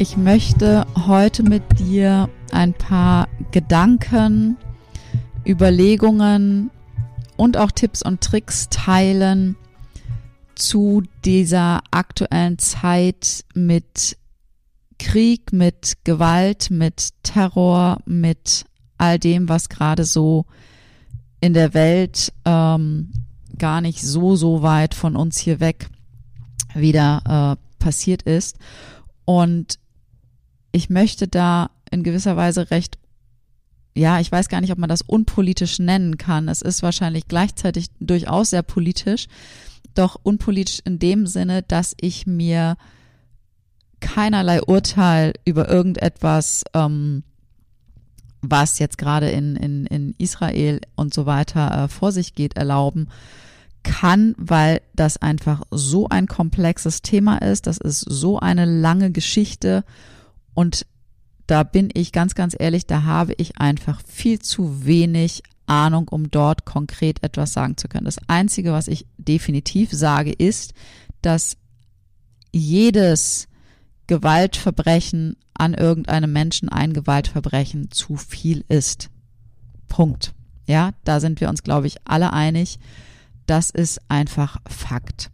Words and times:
Ich 0.00 0.16
möchte 0.16 0.86
heute 1.06 1.42
mit 1.42 1.78
dir 1.78 2.30
ein 2.52 2.72
paar 2.72 3.28
Gedanken, 3.50 4.56
Überlegungen 5.46 6.70
und 7.36 7.58
auch 7.58 7.70
Tipps 7.70 8.00
und 8.00 8.22
Tricks 8.22 8.70
teilen 8.70 9.56
zu 10.54 11.02
dieser 11.26 11.82
aktuellen 11.90 12.58
Zeit 12.58 13.44
mit 13.52 14.16
Krieg, 14.98 15.52
mit 15.52 15.98
Gewalt, 16.04 16.70
mit 16.70 17.10
Terror, 17.22 17.98
mit 18.06 18.64
all 18.96 19.18
dem, 19.18 19.50
was 19.50 19.68
gerade 19.68 20.06
so 20.06 20.46
in 21.42 21.52
der 21.52 21.74
Welt 21.74 22.32
ähm, 22.46 23.12
gar 23.58 23.82
nicht 23.82 24.00
so, 24.00 24.34
so 24.34 24.62
weit 24.62 24.94
von 24.94 25.14
uns 25.14 25.36
hier 25.36 25.60
weg 25.60 25.90
wieder 26.74 27.58
äh, 27.60 27.84
passiert 27.84 28.22
ist. 28.22 28.56
Und 29.26 29.78
ich 30.72 30.90
möchte 30.90 31.28
da 31.28 31.70
in 31.90 32.02
gewisser 32.02 32.36
Weise 32.36 32.70
recht, 32.70 32.98
ja, 33.94 34.20
ich 34.20 34.30
weiß 34.30 34.48
gar 34.48 34.60
nicht, 34.60 34.72
ob 34.72 34.78
man 34.78 34.88
das 34.88 35.02
unpolitisch 35.02 35.78
nennen 35.78 36.16
kann. 36.16 36.48
Es 36.48 36.62
ist 36.62 36.82
wahrscheinlich 36.82 37.26
gleichzeitig 37.26 37.88
durchaus 37.98 38.50
sehr 38.50 38.62
politisch, 38.62 39.26
doch 39.94 40.18
unpolitisch 40.22 40.80
in 40.84 40.98
dem 40.98 41.26
Sinne, 41.26 41.62
dass 41.62 41.94
ich 42.00 42.26
mir 42.26 42.76
keinerlei 44.00 44.62
Urteil 44.62 45.34
über 45.44 45.68
irgendetwas, 45.68 46.64
ähm, 46.72 47.24
was 48.40 48.78
jetzt 48.78 48.96
gerade 48.96 49.28
in, 49.28 49.56
in, 49.56 49.86
in 49.86 50.14
Israel 50.18 50.80
und 50.94 51.12
so 51.12 51.26
weiter 51.26 51.84
äh, 51.84 51.88
vor 51.88 52.12
sich 52.12 52.34
geht, 52.34 52.56
erlauben 52.56 53.08
kann, 53.82 54.34
weil 54.38 54.80
das 54.94 55.16
einfach 55.16 55.62
so 55.70 56.08
ein 56.08 56.26
komplexes 56.26 57.02
Thema 57.02 57.38
ist. 57.38 57.66
Das 57.66 57.78
ist 57.78 58.00
so 58.00 58.38
eine 58.38 58.64
lange 58.64 59.10
Geschichte 59.10 59.84
und 60.54 60.86
da 61.46 61.64
bin 61.64 61.90
ich 61.92 62.12
ganz, 62.12 62.34
ganz 62.34 62.54
ehrlich, 62.58 62.86
da 62.86 63.02
habe 63.02 63.34
ich 63.36 63.58
einfach 63.58 64.00
viel 64.06 64.38
zu 64.38 64.84
wenig 64.84 65.42
Ahnung, 65.66 66.08
um 66.08 66.30
dort 66.30 66.64
konkret 66.64 67.22
etwas 67.22 67.52
sagen 67.52 67.76
zu 67.76 67.88
können. 67.88 68.04
Das 68.04 68.18
Einzige, 68.28 68.72
was 68.72 68.88
ich 68.88 69.06
definitiv 69.18 69.90
sage, 69.92 70.32
ist, 70.32 70.74
dass 71.22 71.56
jedes 72.52 73.48
Gewaltverbrechen 74.06 75.36
an 75.54 75.74
irgendeinem 75.74 76.32
Menschen 76.32 76.68
ein 76.68 76.92
Gewaltverbrechen 76.92 77.90
zu 77.90 78.16
viel 78.16 78.64
ist. 78.68 79.10
Punkt. 79.88 80.32
Ja, 80.66 80.92
da 81.04 81.20
sind 81.20 81.40
wir 81.40 81.48
uns, 81.48 81.62
glaube 81.62 81.86
ich, 81.86 81.96
alle 82.04 82.32
einig. 82.32 82.78
Das 83.46 83.70
ist 83.70 84.00
einfach 84.08 84.58
Fakt. 84.66 85.30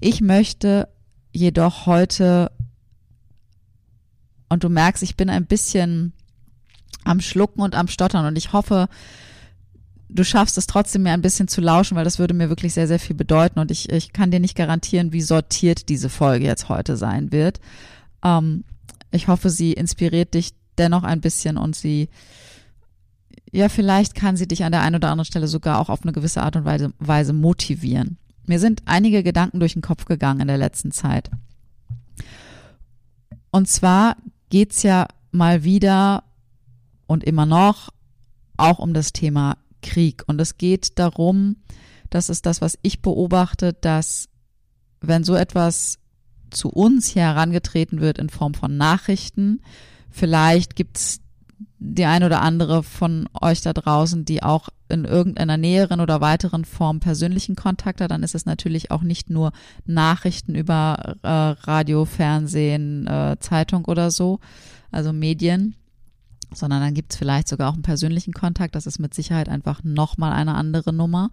Ich 0.00 0.20
möchte 0.20 0.88
jedoch 1.32 1.86
heute 1.86 2.50
und 4.50 4.64
du 4.64 4.68
merkst, 4.68 5.02
ich 5.02 5.16
bin 5.16 5.30
ein 5.30 5.46
bisschen 5.46 6.12
am 7.04 7.20
Schlucken 7.20 7.62
und 7.62 7.74
am 7.74 7.88
Stottern 7.88 8.26
und 8.26 8.36
ich 8.36 8.52
hoffe, 8.52 8.88
du 10.10 10.24
schaffst 10.24 10.58
es 10.58 10.66
trotzdem 10.66 11.04
mir 11.04 11.12
ein 11.12 11.22
bisschen 11.22 11.48
zu 11.48 11.60
lauschen, 11.60 11.96
weil 11.96 12.04
das 12.04 12.18
würde 12.18 12.34
mir 12.34 12.50
wirklich 12.50 12.74
sehr, 12.74 12.88
sehr 12.88 12.98
viel 12.98 13.16
bedeuten 13.16 13.58
und 13.58 13.70
ich, 13.70 13.90
ich 13.90 14.12
kann 14.12 14.30
dir 14.30 14.40
nicht 14.40 14.56
garantieren, 14.56 15.12
wie 15.12 15.22
sortiert 15.22 15.88
diese 15.88 16.10
Folge 16.10 16.44
jetzt 16.44 16.68
heute 16.68 16.96
sein 16.96 17.32
wird. 17.32 17.60
Ähm, 18.22 18.64
ich 19.10 19.28
hoffe, 19.28 19.50
sie 19.50 19.72
inspiriert 19.72 20.34
dich 20.34 20.50
dennoch 20.78 21.04
ein 21.04 21.20
bisschen 21.20 21.56
und 21.56 21.76
sie, 21.76 22.08
ja, 23.52 23.68
vielleicht 23.68 24.14
kann 24.14 24.36
sie 24.36 24.48
dich 24.48 24.64
an 24.64 24.72
der 24.72 24.82
einen 24.82 24.96
oder 24.96 25.10
anderen 25.10 25.26
Stelle 25.26 25.48
sogar 25.48 25.78
auch 25.78 25.88
auf 25.88 26.02
eine 26.02 26.12
gewisse 26.12 26.42
Art 26.42 26.56
und 26.56 26.64
Weise, 26.64 26.92
Weise 26.98 27.32
motivieren. 27.32 28.18
Mir 28.46 28.58
sind 28.58 28.82
einige 28.86 29.22
Gedanken 29.22 29.60
durch 29.60 29.74
den 29.74 29.82
Kopf 29.82 30.06
gegangen 30.06 30.40
in 30.40 30.48
der 30.48 30.58
letzten 30.58 30.90
Zeit. 30.90 31.30
Und 33.52 33.68
zwar 33.68 34.16
geht's 34.50 34.82
ja 34.82 35.06
mal 35.32 35.64
wieder 35.64 36.24
und 37.06 37.24
immer 37.24 37.46
noch 37.46 37.90
auch 38.56 38.78
um 38.78 38.92
das 38.92 39.12
Thema 39.12 39.56
Krieg. 39.82 40.22
Und 40.26 40.40
es 40.40 40.58
geht 40.58 40.98
darum, 40.98 41.56
das 42.10 42.28
ist 42.28 42.46
das, 42.46 42.60
was 42.60 42.78
ich 42.82 43.00
beobachte, 43.00 43.72
dass 43.72 44.28
wenn 45.00 45.24
so 45.24 45.34
etwas 45.34 45.98
zu 46.50 46.68
uns 46.68 47.06
hier 47.06 47.22
herangetreten 47.22 48.00
wird 48.00 48.18
in 48.18 48.28
Form 48.28 48.54
von 48.54 48.76
Nachrichten, 48.76 49.62
vielleicht 50.10 50.76
gibt's 50.76 51.20
die 51.78 52.04
ein 52.04 52.24
oder 52.24 52.42
andere 52.42 52.82
von 52.82 53.28
euch 53.40 53.62
da 53.62 53.72
draußen, 53.72 54.24
die 54.24 54.42
auch 54.42 54.68
in 54.90 55.04
irgendeiner 55.04 55.56
näheren 55.56 56.00
oder 56.00 56.20
weiteren 56.20 56.64
Form 56.64 57.00
persönlichen 57.00 57.56
Kontakt 57.56 58.00
hat, 58.00 58.10
dann 58.10 58.22
ist 58.22 58.34
es 58.34 58.46
natürlich 58.46 58.90
auch 58.90 59.02
nicht 59.02 59.30
nur 59.30 59.52
Nachrichten 59.86 60.54
über 60.54 61.16
äh, 61.22 61.28
Radio, 61.28 62.04
Fernsehen, 62.04 63.06
äh, 63.06 63.36
Zeitung 63.40 63.84
oder 63.84 64.10
so, 64.10 64.40
also 64.90 65.12
Medien, 65.12 65.74
sondern 66.52 66.80
dann 66.80 66.94
gibt 66.94 67.12
es 67.12 67.18
vielleicht 67.18 67.48
sogar 67.48 67.70
auch 67.70 67.74
einen 67.74 67.82
persönlichen 67.82 68.32
Kontakt. 68.32 68.74
Das 68.74 68.86
ist 68.86 68.98
mit 68.98 69.14
Sicherheit 69.14 69.48
einfach 69.48 69.82
nochmal 69.84 70.32
eine 70.32 70.54
andere 70.54 70.92
Nummer. 70.92 71.30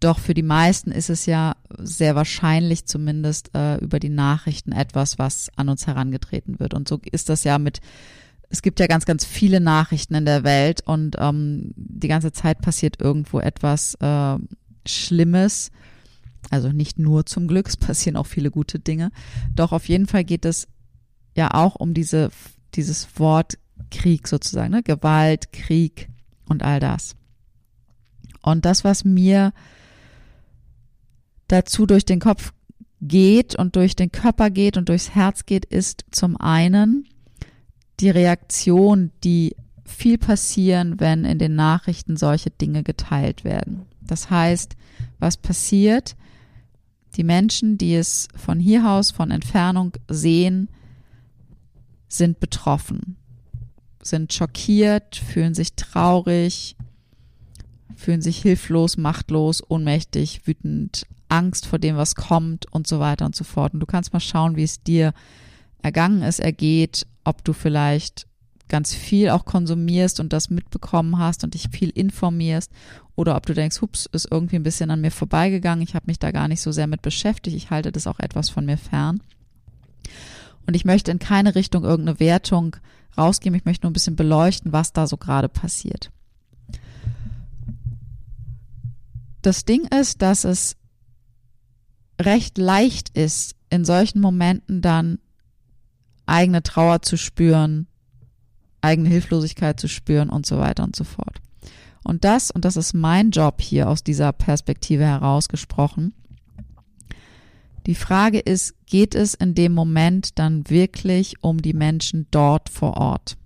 Doch 0.00 0.18
für 0.18 0.34
die 0.34 0.42
meisten 0.42 0.90
ist 0.90 1.08
es 1.08 1.24
ja 1.26 1.56
sehr 1.78 2.14
wahrscheinlich 2.14 2.86
zumindest 2.86 3.54
äh, 3.54 3.78
über 3.78 3.98
die 3.98 4.10
Nachrichten 4.10 4.72
etwas, 4.72 5.18
was 5.18 5.50
an 5.56 5.68
uns 5.68 5.86
herangetreten 5.86 6.60
wird. 6.60 6.74
Und 6.74 6.88
so 6.88 7.00
ist 7.10 7.28
das 7.28 7.44
ja 7.44 7.58
mit 7.58 7.80
es 8.50 8.62
gibt 8.62 8.80
ja 8.80 8.86
ganz, 8.86 9.04
ganz 9.04 9.24
viele 9.24 9.60
Nachrichten 9.60 10.14
in 10.14 10.24
der 10.24 10.44
Welt 10.44 10.82
und 10.86 11.16
ähm, 11.18 11.72
die 11.76 12.08
ganze 12.08 12.32
Zeit 12.32 12.60
passiert 12.60 13.00
irgendwo 13.00 13.40
etwas 13.40 13.94
äh, 13.96 14.36
Schlimmes. 14.86 15.70
Also 16.50 16.70
nicht 16.70 16.98
nur 16.98 17.26
zum 17.26 17.48
Glück, 17.48 17.68
es 17.68 17.76
passieren 17.76 18.16
auch 18.16 18.26
viele 18.26 18.50
gute 18.50 18.78
Dinge. 18.78 19.10
Doch 19.54 19.72
auf 19.72 19.88
jeden 19.88 20.06
Fall 20.06 20.24
geht 20.24 20.44
es 20.44 20.68
ja 21.34 21.52
auch 21.52 21.74
um 21.74 21.94
diese, 21.94 22.30
dieses 22.74 23.18
Wort 23.18 23.58
Krieg 23.90 24.28
sozusagen, 24.28 24.70
ne? 24.70 24.82
Gewalt, 24.82 25.52
Krieg 25.52 26.08
und 26.48 26.62
all 26.62 26.80
das. 26.80 27.16
Und 28.42 28.64
das, 28.64 28.84
was 28.84 29.04
mir 29.04 29.52
dazu 31.48 31.86
durch 31.86 32.04
den 32.04 32.20
Kopf 32.20 32.52
geht 33.00 33.54
und 33.56 33.76
durch 33.76 33.96
den 33.96 34.12
Körper 34.12 34.50
geht 34.50 34.76
und 34.76 34.88
durchs 34.88 35.14
Herz 35.14 35.46
geht, 35.46 35.64
ist 35.64 36.04
zum 36.10 36.36
einen, 36.36 37.06
die 38.00 38.10
Reaktion, 38.10 39.10
die 39.22 39.56
viel 39.84 40.18
passieren, 40.18 40.98
wenn 40.98 41.24
in 41.24 41.38
den 41.38 41.54
Nachrichten 41.54 42.16
solche 42.16 42.50
Dinge 42.50 42.82
geteilt 42.82 43.44
werden. 43.44 43.82
Das 44.00 44.30
heißt, 44.30 44.76
was 45.18 45.36
passiert? 45.36 46.16
Die 47.16 47.24
Menschen, 47.24 47.78
die 47.78 47.94
es 47.94 48.28
von 48.34 48.58
hier 48.58 48.90
aus, 48.90 49.10
von 49.10 49.30
Entfernung 49.30 49.92
sehen, 50.08 50.68
sind 52.08 52.40
betroffen, 52.40 53.16
sind 54.02 54.32
schockiert, 54.32 55.16
fühlen 55.16 55.54
sich 55.54 55.74
traurig, 55.74 56.76
fühlen 57.94 58.22
sich 58.22 58.42
hilflos, 58.42 58.96
machtlos, 58.96 59.62
ohnmächtig, 59.68 60.46
wütend, 60.46 61.06
Angst 61.28 61.66
vor 61.66 61.78
dem, 61.78 61.96
was 61.96 62.14
kommt 62.14 62.72
und 62.72 62.86
so 62.86 63.00
weiter 63.00 63.24
und 63.24 63.34
so 63.34 63.44
fort. 63.44 63.74
Und 63.74 63.80
du 63.80 63.86
kannst 63.86 64.12
mal 64.12 64.20
schauen, 64.20 64.56
wie 64.56 64.62
es 64.62 64.82
dir 64.82 65.12
ergangen 65.84 66.22
ist, 66.22 66.40
ergeht, 66.40 67.06
ob 67.24 67.44
du 67.44 67.52
vielleicht 67.52 68.26
ganz 68.68 68.94
viel 68.94 69.28
auch 69.28 69.44
konsumierst 69.44 70.20
und 70.20 70.32
das 70.32 70.50
mitbekommen 70.50 71.18
hast 71.18 71.44
und 71.44 71.54
dich 71.54 71.68
viel 71.70 71.90
informierst 71.90 72.70
oder 73.14 73.36
ob 73.36 73.46
du 73.46 73.54
denkst, 73.54 73.80
hups, 73.80 74.06
ist 74.10 74.28
irgendwie 74.30 74.56
ein 74.56 74.62
bisschen 74.62 74.90
an 74.90 75.00
mir 75.00 75.10
vorbeigegangen, 75.10 75.82
ich 75.82 75.94
habe 75.94 76.06
mich 76.06 76.18
da 76.18 76.30
gar 76.30 76.48
nicht 76.48 76.60
so 76.60 76.72
sehr 76.72 76.86
mit 76.86 77.02
beschäftigt, 77.02 77.56
ich 77.56 77.70
halte 77.70 77.92
das 77.92 78.06
auch 78.06 78.18
etwas 78.18 78.48
von 78.50 78.64
mir 78.64 78.78
fern. 78.78 79.22
Und 80.66 80.74
ich 80.74 80.84
möchte 80.84 81.10
in 81.10 81.18
keine 81.18 81.54
Richtung 81.54 81.84
irgendeine 81.84 82.18
Wertung 82.20 82.76
rausgeben, 83.16 83.56
ich 83.56 83.66
möchte 83.66 83.84
nur 83.84 83.90
ein 83.90 83.94
bisschen 83.94 84.16
beleuchten, 84.16 84.72
was 84.72 84.92
da 84.92 85.06
so 85.06 85.18
gerade 85.18 85.48
passiert. 85.48 86.10
das 89.44 89.64
Ding 89.64 89.86
ist, 89.86 90.22
dass 90.22 90.44
es 90.44 90.76
recht 92.20 92.58
leicht 92.58 93.10
ist, 93.10 93.56
in 93.70 93.84
solchen 93.84 94.20
Momenten 94.20 94.80
dann 94.80 95.18
eigene 96.26 96.62
Trauer 96.62 97.02
zu 97.02 97.16
spüren, 97.16 97.86
eigene 98.80 99.08
Hilflosigkeit 99.08 99.80
zu 99.80 99.88
spüren 99.88 100.30
und 100.30 100.46
so 100.46 100.58
weiter 100.58 100.84
und 100.84 100.96
so 100.96 101.04
fort. 101.04 101.40
Und 102.02 102.24
das, 102.24 102.50
und 102.50 102.64
das 102.64 102.76
ist 102.76 102.92
mein 102.92 103.30
Job 103.30 103.60
hier 103.60 103.88
aus 103.88 104.04
dieser 104.04 104.32
Perspektive 104.32 105.04
herausgesprochen, 105.04 106.12
die 107.86 107.94
Frage 107.94 108.38
ist, 108.38 108.74
geht 108.86 109.14
es 109.14 109.34
in 109.34 109.54
dem 109.54 109.74
Moment 109.74 110.38
dann 110.38 110.68
wirklich 110.70 111.42
um 111.42 111.60
die 111.60 111.74
Menschen 111.74 112.26
dort 112.30 112.70
vor 112.70 112.96
Ort? 112.96 113.36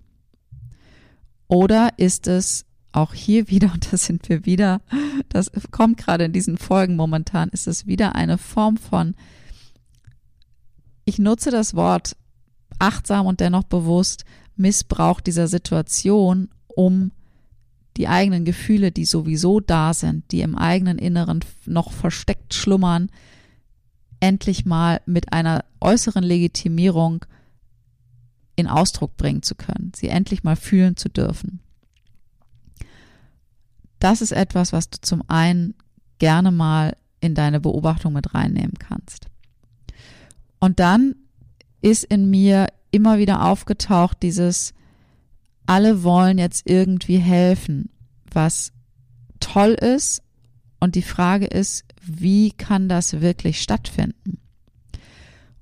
Oder 1.49 1.91
ist 1.97 2.29
es 2.29 2.65
auch 2.93 3.15
hier 3.15 3.49
wieder, 3.49 3.73
und 3.73 3.93
da 3.93 3.97
sind 3.97 4.29
wir 4.29 4.47
wieder, 4.47 4.81
das 5.29 5.51
kommt 5.71 5.99
gerade 5.99 6.25
in 6.25 6.33
diesen 6.33 6.59
Folgen 6.59 6.97
momentan, 6.97 7.49
ist 7.49 7.67
es 7.67 7.87
wieder 7.87 8.15
eine 8.15 8.39
Form 8.39 8.77
von, 8.77 9.15
ich 11.05 11.19
nutze 11.19 11.51
das 11.51 11.75
Wort 11.75 12.17
achtsam 12.79 13.27
und 13.27 13.41
dennoch 13.41 13.65
bewusst, 13.65 14.25
Missbrauch 14.57 15.21
dieser 15.21 15.49
Situation, 15.49 16.49
um 16.67 17.13
die 17.97 18.09
eigenen 18.09 18.45
Gefühle, 18.45 18.93
die 18.93 19.05
sowieso 19.05 19.61
da 19.61 19.93
sind, 19.95 20.31
die 20.31 20.41
im 20.41 20.57
eigenen 20.57 20.99
Inneren 20.99 21.41
noch 21.67 21.93
versteckt 21.93 22.55
schlummern, 22.55 23.11
endlich 24.21 24.65
mal 24.65 25.01
mit 25.07 25.33
einer 25.33 25.65
äußeren 25.81 26.25
Legitimierung 26.25 27.25
in 28.57 28.67
Ausdruck 28.67 29.17
bringen 29.17 29.43
zu 29.43 29.55
können, 29.55 29.93
sie 29.95 30.09
endlich 30.09 30.43
mal 30.43 30.57
fühlen 30.57 30.97
zu 30.97 31.09
dürfen. 31.09 31.61
Das 34.01 34.21
ist 34.21 34.33
etwas, 34.33 34.73
was 34.73 34.91
du 34.91 35.01
zum 35.01 35.23
einen 35.29 35.75
gerne 36.19 36.51
mal 36.51 36.97
in 37.21 37.35
deine 37.35 37.61
Beobachtung 37.61 38.13
mit 38.13 38.35
reinnehmen 38.35 38.75
kannst. 38.79 39.27
Und 40.61 40.81
dann 40.81 41.15
ist 41.81 42.05
in 42.05 42.31
mir 42.31 42.69
immer 42.91 43.19
wieder 43.19 43.45
aufgetaucht 43.45 44.23
dieses, 44.23 44.75
alle 45.67 46.03
wollen 46.03 46.39
jetzt 46.39 46.69
irgendwie 46.69 47.19
helfen, 47.19 47.91
was 48.33 48.73
toll 49.41 49.73
ist. 49.73 50.23
Und 50.81 50.95
die 50.95 51.03
Frage 51.03 51.47
ist, 51.47 51.85
wie 52.03 52.53
kann 52.53 52.89
das 52.89 53.21
wirklich 53.21 53.61
stattfinden? 53.61 54.39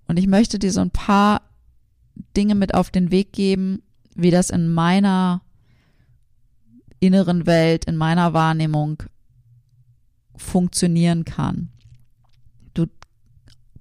Und 0.07 0.19
ich 0.19 0.27
möchte 0.27 0.59
dir 0.59 0.73
so 0.73 0.81
ein 0.81 0.91
paar 0.91 1.43
Dinge 2.37 2.55
mit 2.55 2.75
auf 2.75 2.91
den 2.91 3.11
Weg 3.11 3.33
geben, 3.33 3.83
wie 4.15 4.31
das 4.31 4.51
in 4.51 4.73
meiner 4.73 5.43
inneren 7.01 7.47
Welt, 7.47 7.85
in 7.87 7.97
meiner 7.97 8.33
Wahrnehmung 8.33 9.03
funktionieren 10.37 11.25
kann. 11.25 11.71
Du, 12.75 12.87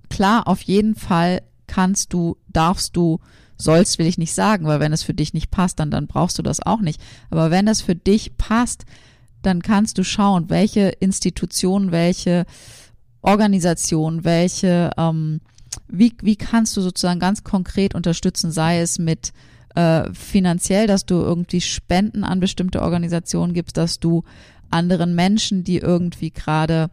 klar, 0.10 0.48
auf 0.48 0.62
jeden 0.62 0.96
Fall 0.96 1.42
kannst 1.68 2.14
du, 2.14 2.38
darfst 2.48 2.96
du, 2.96 3.20
sollst 3.58 4.00
will 4.00 4.08
ich 4.08 4.18
nicht 4.18 4.34
sagen, 4.34 4.66
weil 4.66 4.80
wenn 4.80 4.94
es 4.94 5.04
für 5.04 5.14
dich 5.14 5.34
nicht 5.34 5.52
passt, 5.52 5.80
dann, 5.80 5.92
dann 5.92 6.08
brauchst 6.08 6.38
du 6.38 6.42
das 6.42 6.62
auch 6.62 6.82
nicht. 6.82 7.02
Aber 7.30 7.52
wenn 7.52 7.66
das 7.66 7.82
für 7.82 7.96
dich 7.96 8.38
passt, 8.38 8.86
dann 9.42 9.62
kannst 9.62 9.98
du 9.98 10.04
schauen, 10.04 10.50
welche 10.50 10.90
Institutionen, 10.90 11.92
welche 11.92 12.46
Organisationen, 13.22 14.24
welche, 14.24 14.92
ähm, 14.98 15.42
wie, 15.88 16.16
wie 16.22 16.36
kannst 16.36 16.76
du 16.78 16.82
sozusagen 16.82 17.20
ganz 17.20 17.44
konkret 17.44 17.96
unterstützen, 17.96 18.52
sei 18.52 18.80
es 18.80 19.00
mit 19.00 19.34
äh, 19.76 20.12
finanziell, 20.14 20.88
dass 20.88 21.06
du 21.06 21.16
irgendwie 21.16 21.62
Spenden 21.62 22.24
an 22.24 22.40
bestimmte 22.40 22.82
Organisationen 22.82 23.54
gibst, 23.54 23.78
dass 23.78 24.00
du 24.00 24.24
anderen 24.70 25.16
Menschen, 25.16 25.64
die 25.64 25.78
irgendwie 25.78 26.32
gerade 26.32 26.90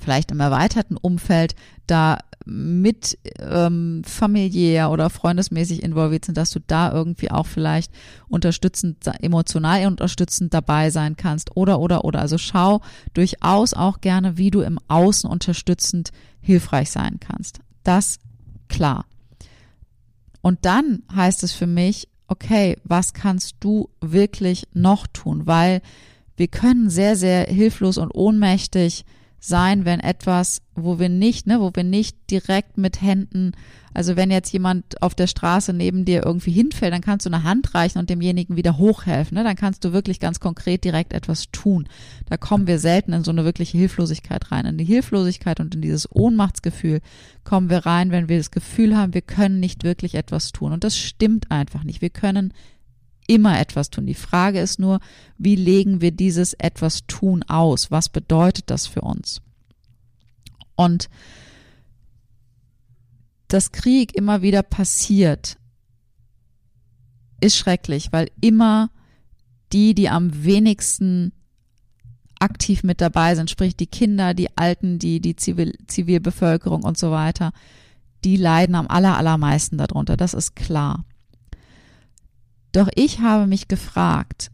vielleicht 0.00 0.30
im 0.30 0.40
erweiterten 0.40 0.96
Umfeld 0.96 1.54
da 1.86 2.18
mit 2.44 3.18
ähm, 3.38 4.02
familiär 4.04 4.90
oder 4.90 5.10
freundesmäßig 5.10 5.82
involviert 5.82 6.24
sind, 6.24 6.36
dass 6.36 6.50
du 6.50 6.60
da 6.60 6.92
irgendwie 6.92 7.30
auch 7.30 7.46
vielleicht 7.46 7.92
unterstützend, 8.28 8.98
emotional 9.20 9.86
unterstützend 9.86 10.54
dabei 10.54 10.90
sein 10.90 11.16
kannst 11.16 11.56
oder, 11.56 11.80
oder, 11.80 12.04
oder. 12.04 12.20
Also 12.20 12.38
schau 12.38 12.80
durchaus 13.14 13.74
auch 13.74 14.00
gerne, 14.00 14.38
wie 14.38 14.50
du 14.50 14.60
im 14.60 14.78
Außen 14.88 15.28
unterstützend 15.28 16.10
hilfreich 16.40 16.90
sein 16.90 17.18
kannst. 17.20 17.60
Das 17.84 18.18
klar. 18.68 19.06
Und 20.40 20.64
dann 20.64 21.02
heißt 21.14 21.42
es 21.44 21.52
für 21.52 21.66
mich, 21.66 22.08
okay, 22.26 22.76
was 22.84 23.12
kannst 23.12 23.56
du 23.60 23.90
wirklich 24.00 24.66
noch 24.72 25.06
tun? 25.06 25.46
Weil 25.46 25.82
wir 26.36 26.48
können 26.48 26.90
sehr, 26.90 27.16
sehr 27.16 27.44
hilflos 27.44 27.98
und 27.98 28.10
ohnmächtig 28.10 29.04
sein, 29.44 29.84
wenn 29.84 29.98
etwas, 29.98 30.62
wo 30.76 31.00
wir 31.00 31.08
nicht, 31.08 31.48
ne, 31.48 31.60
wo 31.60 31.72
wir 31.74 31.82
nicht 31.82 32.16
direkt 32.30 32.78
mit 32.78 33.02
Händen, 33.02 33.52
also 33.92 34.14
wenn 34.14 34.30
jetzt 34.30 34.52
jemand 34.52 35.02
auf 35.02 35.16
der 35.16 35.26
Straße 35.26 35.72
neben 35.72 36.04
dir 36.04 36.24
irgendwie 36.24 36.52
hinfällt, 36.52 36.94
dann 36.94 37.00
kannst 37.00 37.26
du 37.26 37.30
eine 37.30 37.42
Hand 37.42 37.74
reichen 37.74 37.98
und 37.98 38.08
demjenigen 38.08 38.56
wieder 38.56 38.78
hochhelfen, 38.78 39.36
ne? 39.36 39.42
Dann 39.42 39.56
kannst 39.56 39.84
du 39.84 39.92
wirklich 39.92 40.20
ganz 40.20 40.38
konkret 40.38 40.84
direkt 40.84 41.12
etwas 41.12 41.50
tun. 41.50 41.88
Da 42.26 42.36
kommen 42.36 42.68
wir 42.68 42.78
selten 42.78 43.12
in 43.12 43.24
so 43.24 43.32
eine 43.32 43.44
wirkliche 43.44 43.76
Hilflosigkeit 43.76 44.52
rein. 44.52 44.64
In 44.64 44.78
die 44.78 44.84
Hilflosigkeit 44.84 45.58
und 45.58 45.74
in 45.74 45.82
dieses 45.82 46.08
Ohnmachtsgefühl 46.10 47.00
kommen 47.42 47.68
wir 47.68 47.84
rein, 47.84 48.12
wenn 48.12 48.28
wir 48.28 48.38
das 48.38 48.52
Gefühl 48.52 48.96
haben, 48.96 49.12
wir 49.12 49.22
können 49.22 49.58
nicht 49.58 49.82
wirklich 49.82 50.14
etwas 50.14 50.52
tun. 50.52 50.72
Und 50.72 50.84
das 50.84 50.96
stimmt 50.96 51.50
einfach 51.50 51.82
nicht. 51.82 52.00
Wir 52.00 52.10
können 52.10 52.54
immer 53.26 53.60
etwas 53.60 53.90
tun. 53.90 54.06
Die 54.06 54.14
Frage 54.14 54.60
ist 54.60 54.78
nur, 54.78 55.00
wie 55.38 55.56
legen 55.56 56.00
wir 56.00 56.10
dieses 56.10 56.54
etwas 56.54 57.06
tun 57.06 57.42
aus? 57.44 57.90
Was 57.90 58.08
bedeutet 58.08 58.70
das 58.70 58.86
für 58.86 59.02
uns? 59.02 59.40
Und 60.74 61.08
dass 63.48 63.72
Krieg 63.72 64.14
immer 64.16 64.42
wieder 64.42 64.62
passiert, 64.62 65.58
ist 67.40 67.56
schrecklich, 67.56 68.12
weil 68.12 68.30
immer 68.40 68.90
die, 69.72 69.94
die 69.94 70.08
am 70.08 70.44
wenigsten 70.44 71.32
aktiv 72.38 72.82
mit 72.82 73.00
dabei 73.00 73.34
sind, 73.34 73.50
sprich 73.50 73.76
die 73.76 73.86
Kinder, 73.86 74.34
die 74.34 74.56
Alten, 74.56 74.98
die, 74.98 75.20
die 75.20 75.36
Zivil 75.36 75.74
Zivilbevölkerung 75.86 76.82
und 76.82 76.98
so 76.98 77.10
weiter, 77.10 77.52
die 78.24 78.36
leiden 78.36 78.74
am 78.74 78.88
aller, 78.88 79.16
allermeisten 79.16 79.78
darunter. 79.78 80.16
Das 80.16 80.34
ist 80.34 80.56
klar. 80.56 81.04
Doch 82.72 82.88
ich 82.94 83.20
habe 83.20 83.46
mich 83.46 83.68
gefragt, 83.68 84.50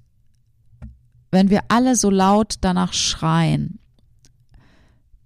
wenn 1.31 1.50
wir 1.50 1.62
alle 1.69 1.94
so 1.94 2.11
laut 2.11 2.56
danach 2.61 2.93
schreien, 2.93 3.79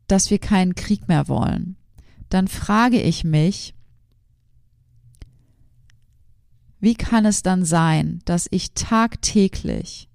dass 0.09 0.31
wir 0.31 0.39
keinen 0.39 0.75
Krieg 0.75 1.09
mehr 1.09 1.29
wollen, 1.29 1.77
dann 2.29 2.49
frage 2.49 3.01
ich 3.01 3.25
mich, 3.25 3.75
wie 6.81 6.95
kann 6.95 7.25
es 7.25 7.43
dann 7.43 7.65
sein, 7.65 8.21
dass 8.25 8.49
ich 8.51 8.75
tagtäglich 8.75 10.09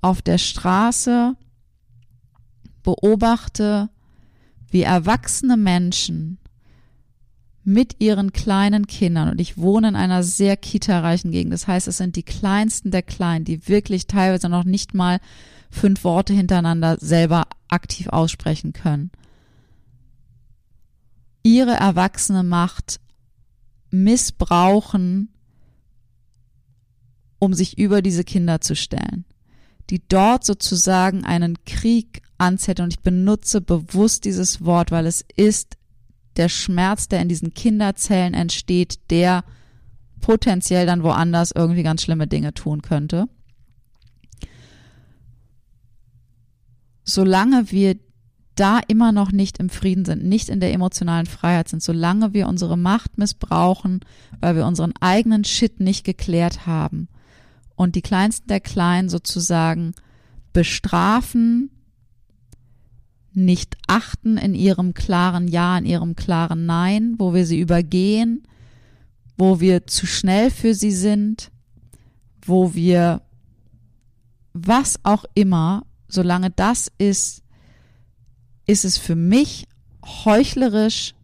auf 0.00 0.22
der 0.22 0.38
Straße 0.38 1.36
beobachte, 2.82 3.90
wie 4.70 4.82
erwachsene 4.82 5.56
Menschen 5.56 6.38
mit 7.64 7.96
ihren 8.00 8.32
kleinen 8.32 8.86
Kindern 8.86 9.28
und 9.28 9.40
ich 9.40 9.56
wohne 9.56 9.88
in 9.88 9.96
einer 9.96 10.22
sehr 10.22 10.56
kita-reichen 10.56 11.30
Gegend. 11.30 11.52
Das 11.52 11.68
heißt, 11.68 11.86
es 11.86 11.96
sind 11.96 12.16
die 12.16 12.24
kleinsten 12.24 12.90
der 12.90 13.02
Kleinen, 13.02 13.44
die 13.44 13.68
wirklich 13.68 14.06
teilweise 14.06 14.48
noch 14.48 14.64
nicht 14.64 14.94
mal 14.94 15.20
fünf 15.70 16.04
Worte 16.04 16.32
hintereinander 16.32 16.96
selber 17.00 17.46
aktiv 17.68 18.08
aussprechen 18.08 18.72
können. 18.72 19.10
Ihre 21.44 21.72
erwachsene 21.72 22.42
Macht 22.42 23.00
missbrauchen, 23.90 25.28
um 27.38 27.54
sich 27.54 27.78
über 27.78 28.02
diese 28.02 28.24
Kinder 28.24 28.60
zu 28.60 28.74
stellen, 28.74 29.24
die 29.90 30.02
dort 30.08 30.44
sozusagen 30.44 31.24
einen 31.24 31.64
Krieg 31.64 32.22
anzetteln. 32.38 32.86
Und 32.86 32.94
ich 32.94 33.00
benutze 33.00 33.60
bewusst 33.60 34.24
dieses 34.24 34.64
Wort, 34.64 34.90
weil 34.90 35.06
es 35.06 35.24
ist 35.36 35.76
der 36.36 36.48
Schmerz, 36.48 37.08
der 37.08 37.20
in 37.20 37.28
diesen 37.28 37.54
Kinderzellen 37.54 38.34
entsteht, 38.34 39.10
der 39.10 39.44
potenziell 40.20 40.86
dann 40.86 41.02
woanders 41.02 41.52
irgendwie 41.52 41.82
ganz 41.82 42.02
schlimme 42.02 42.26
Dinge 42.26 42.54
tun 42.54 42.82
könnte. 42.82 43.26
Solange 47.04 47.70
wir 47.70 47.96
da 48.54 48.80
immer 48.86 49.12
noch 49.12 49.32
nicht 49.32 49.58
im 49.58 49.70
Frieden 49.70 50.04
sind, 50.04 50.24
nicht 50.24 50.48
in 50.48 50.60
der 50.60 50.72
emotionalen 50.72 51.26
Freiheit 51.26 51.68
sind, 51.68 51.82
solange 51.82 52.32
wir 52.34 52.46
unsere 52.48 52.76
Macht 52.76 53.18
missbrauchen, 53.18 54.00
weil 54.40 54.56
wir 54.56 54.66
unseren 54.66 54.92
eigenen 55.00 55.44
Shit 55.44 55.80
nicht 55.80 56.04
geklärt 56.04 56.66
haben 56.66 57.08
und 57.76 57.96
die 57.96 58.02
Kleinsten 58.02 58.48
der 58.48 58.60
Kleinen 58.60 59.08
sozusagen 59.08 59.94
bestrafen, 60.52 61.70
nicht 63.34 63.76
achten 63.86 64.36
in 64.36 64.54
ihrem 64.54 64.94
klaren 64.94 65.48
Ja, 65.48 65.78
in 65.78 65.86
ihrem 65.86 66.16
klaren 66.16 66.66
Nein, 66.66 67.14
wo 67.18 67.34
wir 67.34 67.46
sie 67.46 67.60
übergehen, 67.60 68.46
wo 69.36 69.60
wir 69.60 69.86
zu 69.86 70.06
schnell 70.06 70.50
für 70.50 70.74
sie 70.74 70.92
sind, 70.92 71.50
wo 72.44 72.74
wir 72.74 73.22
was 74.52 75.00
auch 75.02 75.24
immer, 75.34 75.86
solange 76.08 76.50
das 76.50 76.90
ist, 76.98 77.42
ist 78.66 78.84
es 78.84 78.98
für 78.98 79.16
mich 79.16 79.66
heuchlerisch, 80.04 81.14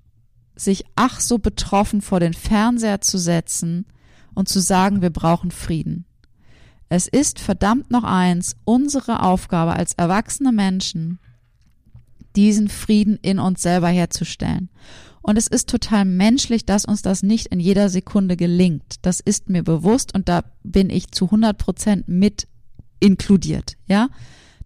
sich 0.57 0.85
ach 0.97 1.21
so 1.21 1.39
betroffen 1.39 2.03
vor 2.03 2.21
den 2.21 2.35
Fernseher 2.35 3.01
zu 3.01 3.19
setzen 3.19 3.87
und 4.35 4.49
zu 4.49 4.61
sagen, 4.61 5.03
wir 5.03 5.11
brauchen 5.11 5.51
Frieden. 5.51 6.05
Es 6.89 7.07
ist 7.07 7.39
verdammt 7.39 7.91
noch 7.91 8.05
eins, 8.05 8.57
unsere 8.65 9.23
Aufgabe 9.23 9.75
als 9.75 9.93
erwachsene 9.93 10.53
Menschen, 10.53 11.19
diesen 12.39 12.69
Frieden 12.69 13.19
in 13.21 13.41
uns 13.41 13.63
selber 13.63 13.89
herzustellen. 13.89 14.71
Und 15.23 15.37
es 15.37 15.49
ist 15.49 15.69
total 15.69 16.05
menschlich, 16.05 16.65
dass 16.65 16.85
uns 16.85 17.03
das 17.03 17.25
nicht 17.25 17.49
in 17.49 17.59
jeder 17.59 17.89
Sekunde 17.89 18.37
gelingt. 18.37 18.95
Das 19.03 19.19
ist 19.19 19.49
mir 19.49 19.65
bewusst 19.65 20.15
und 20.15 20.29
da 20.29 20.45
bin 20.63 20.89
ich 20.89 21.11
zu 21.11 21.25
100 21.25 21.59
Prozent 21.59 22.09
mit 22.09 22.47
inkludiert, 23.01 23.77
ja. 23.89 24.09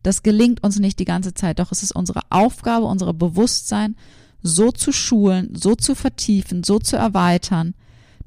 Das 0.03 0.23
gelingt 0.23 0.63
uns 0.63 0.79
nicht 0.81 0.99
die 0.99 1.07
ganze 1.07 1.33
Zeit, 1.33 1.61
doch 1.61 1.73
es 1.73 1.83
ist 1.83 1.93
unsere 1.93 2.21
Aufgabe, 2.29 2.85
unser 2.87 3.15
Bewusstsein 3.15 3.97
so 4.43 4.71
zu 4.71 4.93
schulen, 4.93 5.55
so 5.55 5.75
zu 5.75 5.95
vertiefen, 5.95 6.65
so 6.65 6.79
zu 6.79 6.97
erweitern, 6.97 7.75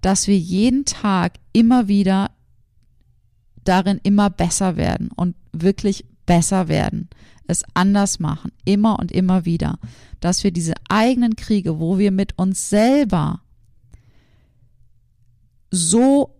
dass 0.01 0.25
wir 0.25 0.37
jeden 0.37 0.85
Tag 0.85 1.33
immer 1.53 1.87
wieder 1.87 2.31
darin 3.63 3.99
immer 4.01 4.31
besser 4.31 4.75
werden 4.75 5.09
und 5.15 5.35
wirklich 5.51 6.05
besser 6.25 6.67
werden, 6.67 7.09
es 7.47 7.63
anders 7.73 8.19
machen, 8.19 8.51
immer 8.65 8.99
und 8.99 9.11
immer 9.11 9.45
wieder, 9.45 9.79
dass 10.19 10.43
wir 10.43 10.51
diese 10.51 10.73
eigenen 10.89 11.35
Kriege, 11.35 11.79
wo 11.79 11.97
wir 11.97 12.11
mit 12.11 12.37
uns 12.37 12.69
selber 12.69 13.41
so 15.71 16.35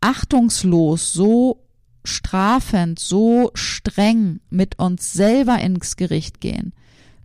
achtungslos, 0.00 1.12
so 1.12 1.64
strafend, 2.04 2.98
so 2.98 3.50
streng 3.54 4.40
mit 4.50 4.78
uns 4.78 5.12
selber 5.12 5.58
ins 5.58 5.96
Gericht 5.96 6.40
gehen, 6.40 6.72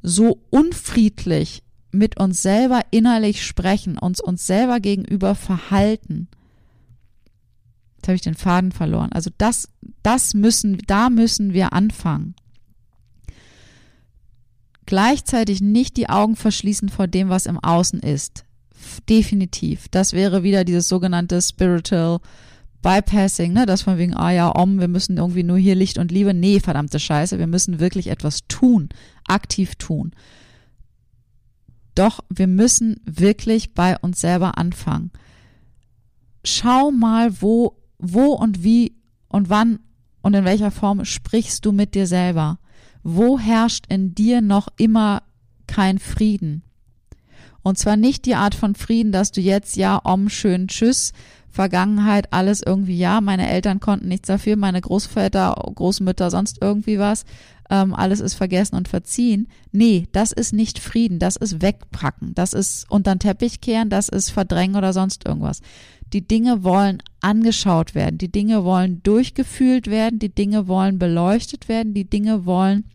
so 0.01 0.39
unfriedlich 0.49 1.63
mit 1.91 2.19
uns 2.19 2.41
selber 2.41 2.81
innerlich 2.91 3.45
sprechen, 3.45 3.97
uns 3.97 4.19
uns 4.19 4.45
selber 4.45 4.79
gegenüber 4.79 5.35
verhalten. 5.35 6.27
Jetzt 7.95 8.07
habe 8.07 8.15
ich 8.15 8.21
den 8.21 8.35
Faden 8.35 8.71
verloren. 8.71 9.11
Also 9.13 9.29
das, 9.37 9.69
das 10.01 10.33
müssen, 10.33 10.79
da 10.87 11.09
müssen 11.09 11.53
wir 11.53 11.71
anfangen. 11.71 12.35
Gleichzeitig 14.85 15.61
nicht 15.61 15.97
die 15.97 16.09
Augen 16.09 16.35
verschließen 16.35 16.89
vor 16.89 17.07
dem, 17.07 17.29
was 17.29 17.45
im 17.45 17.59
Außen 17.59 17.99
ist. 17.99 18.45
Definitiv. 19.09 19.87
Das 19.89 20.13
wäre 20.13 20.43
wieder 20.43 20.63
dieses 20.63 20.87
sogenannte 20.87 21.41
Spiritual 21.41 22.19
Bypassing, 22.81 23.53
ne, 23.53 23.65
das 23.65 23.81
von 23.81 23.97
wegen, 23.97 24.13
ah 24.13 24.31
ja, 24.31 24.53
om, 24.53 24.79
wir 24.79 24.89
müssen 24.89 25.17
irgendwie 25.17 25.43
nur 25.43 25.57
hier 25.57 25.73
Licht 25.73 25.97
und 25.97 26.11
Liebe. 26.11 26.33
Nee, 26.33 26.59
verdammte 26.59 26.99
Scheiße, 26.99 27.39
wir 27.39 27.47
müssen 27.47 27.79
wirklich 27.79 28.07
etwas 28.07 28.45
tun, 28.49 28.89
aktiv 29.25 29.75
tun. 29.75 30.11
Doch 31.95 32.19
wir 32.29 32.47
müssen 32.47 32.99
wirklich 33.05 33.73
bei 33.73 33.97
uns 33.97 34.19
selber 34.19 34.57
anfangen. 34.57 35.11
Schau 36.43 36.91
mal, 36.91 37.41
wo, 37.41 37.77
wo 37.99 38.33
und 38.33 38.63
wie 38.63 38.97
und 39.29 39.49
wann 39.49 39.79
und 40.21 40.33
in 40.33 40.43
welcher 40.43 40.71
Form 40.71 41.05
sprichst 41.05 41.65
du 41.65 41.71
mit 41.71 41.95
dir 41.95 42.07
selber? 42.07 42.59
Wo 43.03 43.37
herrscht 43.37 43.85
in 43.89 44.15
dir 44.15 44.41
noch 44.41 44.67
immer 44.77 45.23
kein 45.67 45.99
Frieden? 45.99 46.63
Und 47.61 47.77
zwar 47.77 47.95
nicht 47.95 48.25
die 48.25 48.35
Art 48.35 48.55
von 48.55 48.75
Frieden, 48.75 49.11
dass 49.11 49.31
du 49.31 49.41
jetzt 49.41 49.75
ja 49.77 49.99
om 50.03 50.29
schön 50.29 50.67
tschüss 50.67 51.13
Vergangenheit 51.53 52.33
alles 52.33 52.63
irgendwie, 52.63 52.97
ja, 52.97 53.21
meine 53.21 53.47
Eltern 53.47 53.79
konnten 53.79 54.07
nichts 54.07 54.27
dafür, 54.27 54.55
meine 54.55 54.81
Großväter, 54.81 55.53
Großmütter, 55.75 56.31
sonst 56.31 56.57
irgendwie 56.61 56.97
was, 56.97 57.25
ähm, 57.69 57.93
alles 57.93 58.21
ist 58.21 58.33
vergessen 58.33 58.75
und 58.75 58.87
verziehen. 58.87 59.47
Nee, 59.71 60.07
das 60.13 60.31
ist 60.31 60.51
nicht 60.51 60.79
Frieden, 60.79 61.19
das 61.19 61.35
ist 61.35 61.61
wegpacken, 61.61 62.33
das 62.33 62.53
ist 62.53 62.89
unter 62.89 63.13
den 63.13 63.19
Teppich 63.19 63.61
kehren, 63.61 63.91
das 63.91 64.09
ist 64.09 64.31
verdrängen 64.31 64.75
oder 64.75 64.93
sonst 64.93 65.27
irgendwas. 65.27 65.61
Die 66.13 66.27
Dinge 66.27 66.63
wollen 66.63 67.01
angeschaut 67.21 67.95
werden, 67.95 68.19
die 68.19 68.31
Dinge 68.31 68.63
wollen 68.63 69.01
durchgefühlt 69.01 69.87
werden, 69.87 70.19
die 70.19 70.33
Dinge 70.33 70.67
wollen 70.67 70.99
beleuchtet 70.99 71.67
werden, 71.67 71.95
die 71.95 72.07
Dinge 72.07 72.45
wollen 72.45 72.85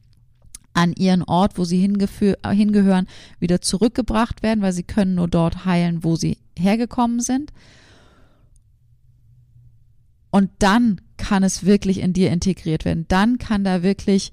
an 0.72 0.92
ihren 0.92 1.24
Ort, 1.24 1.58
wo 1.58 1.64
sie 1.64 1.80
hingehören, 1.80 3.08
wieder 3.40 3.60
zurückgebracht 3.60 4.44
werden, 4.44 4.62
weil 4.62 4.72
sie 4.72 4.84
können 4.84 5.16
nur 5.16 5.26
dort 5.26 5.64
heilen, 5.64 6.04
wo 6.04 6.14
sie 6.14 6.38
hergekommen 6.56 7.18
sind. 7.18 7.52
Und 10.30 10.50
dann 10.60 11.00
kann 11.16 11.42
es 11.42 11.64
wirklich 11.66 11.98
in 11.98 12.12
dir 12.12 12.30
integriert 12.30 12.84
werden. 12.84 13.06
Dann 13.08 13.38
kann 13.38 13.64
da 13.64 13.82
wirklich 13.82 14.32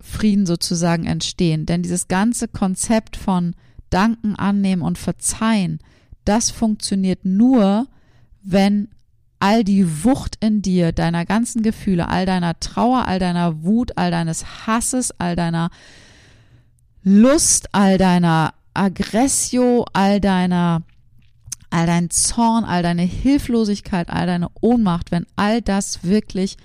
Frieden 0.00 0.44
sozusagen 0.44 1.06
entstehen. 1.06 1.64
Denn 1.64 1.82
dieses 1.82 2.08
ganze 2.08 2.48
Konzept 2.48 3.16
von 3.16 3.54
Danken, 3.88 4.36
Annehmen 4.36 4.82
und 4.82 4.98
Verzeihen, 4.98 5.78
das 6.26 6.50
funktioniert 6.50 7.24
nur, 7.24 7.86
wenn 8.42 8.88
all 9.38 9.64
die 9.64 10.04
Wucht 10.04 10.36
in 10.40 10.62
dir, 10.62 10.92
deiner 10.92 11.24
ganzen 11.24 11.62
Gefühle, 11.62 12.08
all 12.08 12.26
deiner 12.26 12.60
Trauer, 12.60 13.06
all 13.08 13.18
deiner 13.18 13.64
Wut, 13.64 13.98
all 13.98 14.10
deines 14.10 14.66
Hasses, 14.66 15.12
all 15.18 15.34
deiner 15.34 15.70
Lust, 17.02 17.68
all 17.72 17.98
deiner 17.98 18.54
Aggressio, 18.74 19.84
all 19.92 20.20
deiner 20.20 20.82
all 21.70 21.86
dein 21.86 22.10
Zorn, 22.10 22.64
all 22.64 22.82
deine 22.82 23.02
Hilflosigkeit, 23.02 24.10
all 24.10 24.26
deine 24.26 24.48
Ohnmacht, 24.60 25.10
wenn 25.10 25.26
all 25.36 25.62
das 25.62 26.04
wirklich 26.04 26.58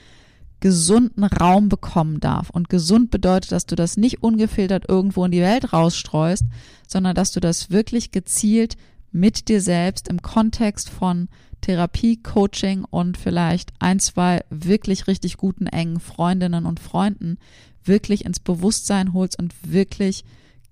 gesunden 0.59 1.23
Raum 1.23 1.69
bekommen 1.69 2.19
darf. 2.19 2.49
Und 2.49 2.69
gesund 2.69 3.09
bedeutet, 3.09 3.51
dass 3.51 3.65
du 3.65 3.75
das 3.75 3.95
nicht 3.95 4.21
ungefiltert 4.21 4.85
irgendwo 4.89 5.23
in 5.23 5.31
die 5.31 5.41
Welt 5.41 5.71
rausstreust, 5.71 6.43
sondern 6.87 7.15
dass 7.15 7.31
du 7.31 7.39
das 7.39 7.71
wirklich 7.71 8.11
gezielt 8.11 8.75
mit 9.11 9.47
dir 9.47 9.61
selbst 9.61 10.09
im 10.09 10.21
Kontext 10.21 10.89
von 10.89 11.29
Therapie, 11.61 12.17
Coaching 12.17 12.85
und 12.85 13.17
vielleicht 13.17 13.73
ein, 13.79 13.99
zwei 13.99 14.43
wirklich 14.49 15.07
richtig 15.07 15.37
guten, 15.37 15.67
engen 15.67 15.99
Freundinnen 15.99 16.65
und 16.65 16.79
Freunden 16.79 17.37
wirklich 17.83 18.25
ins 18.25 18.39
Bewusstsein 18.39 19.13
holst 19.13 19.39
und 19.39 19.53
wirklich 19.63 20.23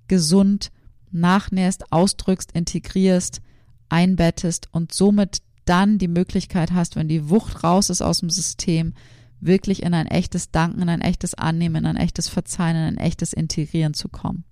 gesund 0.08 0.72
nachnährst, 1.12 1.92
ausdrückst, 1.92 2.52
integrierst, 2.52 3.42
einbettest 3.90 4.68
und 4.72 4.94
somit 4.94 5.42
dann 5.66 5.98
die 5.98 6.08
Möglichkeit 6.08 6.72
hast, 6.72 6.96
wenn 6.96 7.08
die 7.08 7.30
Wucht 7.30 7.64
raus 7.64 7.90
ist 7.90 8.02
aus 8.02 8.20
dem 8.20 8.30
System, 8.30 8.94
wirklich 9.40 9.84
in 9.84 9.94
ein 9.94 10.08
echtes 10.08 10.52
Danken, 10.52 10.82
in 10.82 10.90
ein 10.90 11.02
echtes 11.02 11.34
Annehmen, 11.34 11.78
in 11.78 11.86
ein 11.86 11.98
echtes 11.98 12.30
Verzeihen, 12.30 12.76
in 12.76 12.84
ein 12.84 12.98
echtes 12.98 13.34
Integrieren 13.34 13.94
zu 13.94 14.10
kommen. 14.10 14.44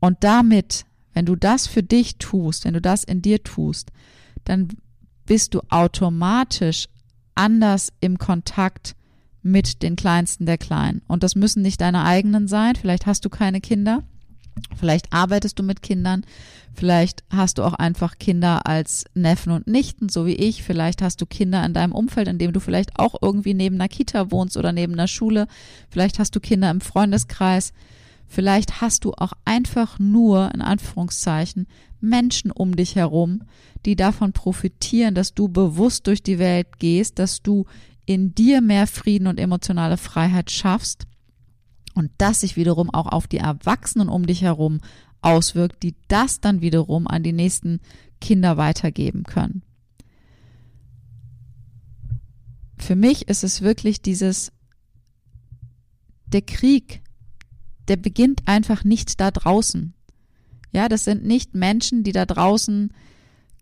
Und 0.00 0.22
damit, 0.22 0.86
wenn 1.18 1.26
du 1.26 1.34
das 1.34 1.66
für 1.66 1.82
dich 1.82 2.18
tust, 2.18 2.64
wenn 2.64 2.74
du 2.74 2.80
das 2.80 3.02
in 3.02 3.22
dir 3.22 3.42
tust, 3.42 3.90
dann 4.44 4.68
bist 5.26 5.52
du 5.52 5.62
automatisch 5.68 6.86
anders 7.34 7.92
im 7.98 8.18
Kontakt 8.18 8.94
mit 9.42 9.82
den 9.82 9.96
Kleinsten 9.96 10.46
der 10.46 10.58
Kleinen. 10.58 11.02
Und 11.08 11.24
das 11.24 11.34
müssen 11.34 11.60
nicht 11.60 11.80
deine 11.80 12.04
eigenen 12.04 12.46
sein. 12.46 12.76
Vielleicht 12.76 13.06
hast 13.06 13.24
du 13.24 13.30
keine 13.30 13.60
Kinder. 13.60 14.04
Vielleicht 14.76 15.12
arbeitest 15.12 15.58
du 15.58 15.64
mit 15.64 15.82
Kindern, 15.82 16.24
vielleicht 16.72 17.24
hast 17.30 17.58
du 17.58 17.64
auch 17.64 17.74
einfach 17.74 18.18
Kinder 18.18 18.66
als 18.66 19.04
Neffen 19.14 19.52
und 19.52 19.66
Nichten, 19.66 20.08
so 20.08 20.24
wie 20.24 20.34
ich. 20.34 20.62
Vielleicht 20.62 21.02
hast 21.02 21.20
du 21.20 21.26
Kinder 21.26 21.66
in 21.66 21.74
deinem 21.74 21.92
Umfeld, 21.92 22.28
in 22.28 22.38
dem 22.38 22.52
du 22.52 22.60
vielleicht 22.60 22.96
auch 22.96 23.16
irgendwie 23.20 23.54
neben 23.54 23.74
einer 23.74 23.88
Kita 23.88 24.30
wohnst 24.30 24.56
oder 24.56 24.70
neben 24.70 24.92
einer 24.92 25.08
Schule. 25.08 25.48
Vielleicht 25.90 26.20
hast 26.20 26.36
du 26.36 26.40
Kinder 26.40 26.70
im 26.70 26.80
Freundeskreis. 26.80 27.72
Vielleicht 28.28 28.82
hast 28.82 29.04
du 29.04 29.12
auch 29.12 29.32
einfach 29.46 29.98
nur, 29.98 30.54
in 30.54 30.60
Anführungszeichen, 30.60 31.66
Menschen 32.00 32.50
um 32.50 32.76
dich 32.76 32.94
herum, 32.94 33.42
die 33.86 33.96
davon 33.96 34.32
profitieren, 34.32 35.14
dass 35.14 35.34
du 35.34 35.48
bewusst 35.48 36.06
durch 36.06 36.22
die 36.22 36.38
Welt 36.38 36.78
gehst, 36.78 37.18
dass 37.18 37.42
du 37.42 37.64
in 38.04 38.34
dir 38.34 38.60
mehr 38.60 38.86
Frieden 38.86 39.26
und 39.26 39.40
emotionale 39.40 39.96
Freiheit 39.96 40.50
schaffst 40.50 41.06
und 41.94 42.10
das 42.18 42.40
sich 42.40 42.56
wiederum 42.56 42.90
auch 42.90 43.06
auf 43.06 43.26
die 43.26 43.38
Erwachsenen 43.38 44.08
um 44.08 44.26
dich 44.26 44.42
herum 44.42 44.80
auswirkt, 45.20 45.82
die 45.82 45.94
das 46.08 46.40
dann 46.40 46.60
wiederum 46.60 47.06
an 47.06 47.22
die 47.22 47.32
nächsten 47.32 47.80
Kinder 48.20 48.56
weitergeben 48.56 49.24
können. 49.24 49.62
Für 52.78 52.94
mich 52.94 53.28
ist 53.28 53.42
es 53.42 53.62
wirklich 53.62 54.00
dieses, 54.02 54.52
der 56.26 56.42
Krieg, 56.42 57.02
der 57.88 57.96
beginnt 57.96 58.42
einfach 58.46 58.84
nicht 58.84 59.20
da 59.20 59.30
draußen. 59.30 59.94
Ja, 60.72 60.88
das 60.88 61.04
sind 61.04 61.24
nicht 61.24 61.54
Menschen, 61.54 62.04
die 62.04 62.12
da 62.12 62.26
draußen 62.26 62.92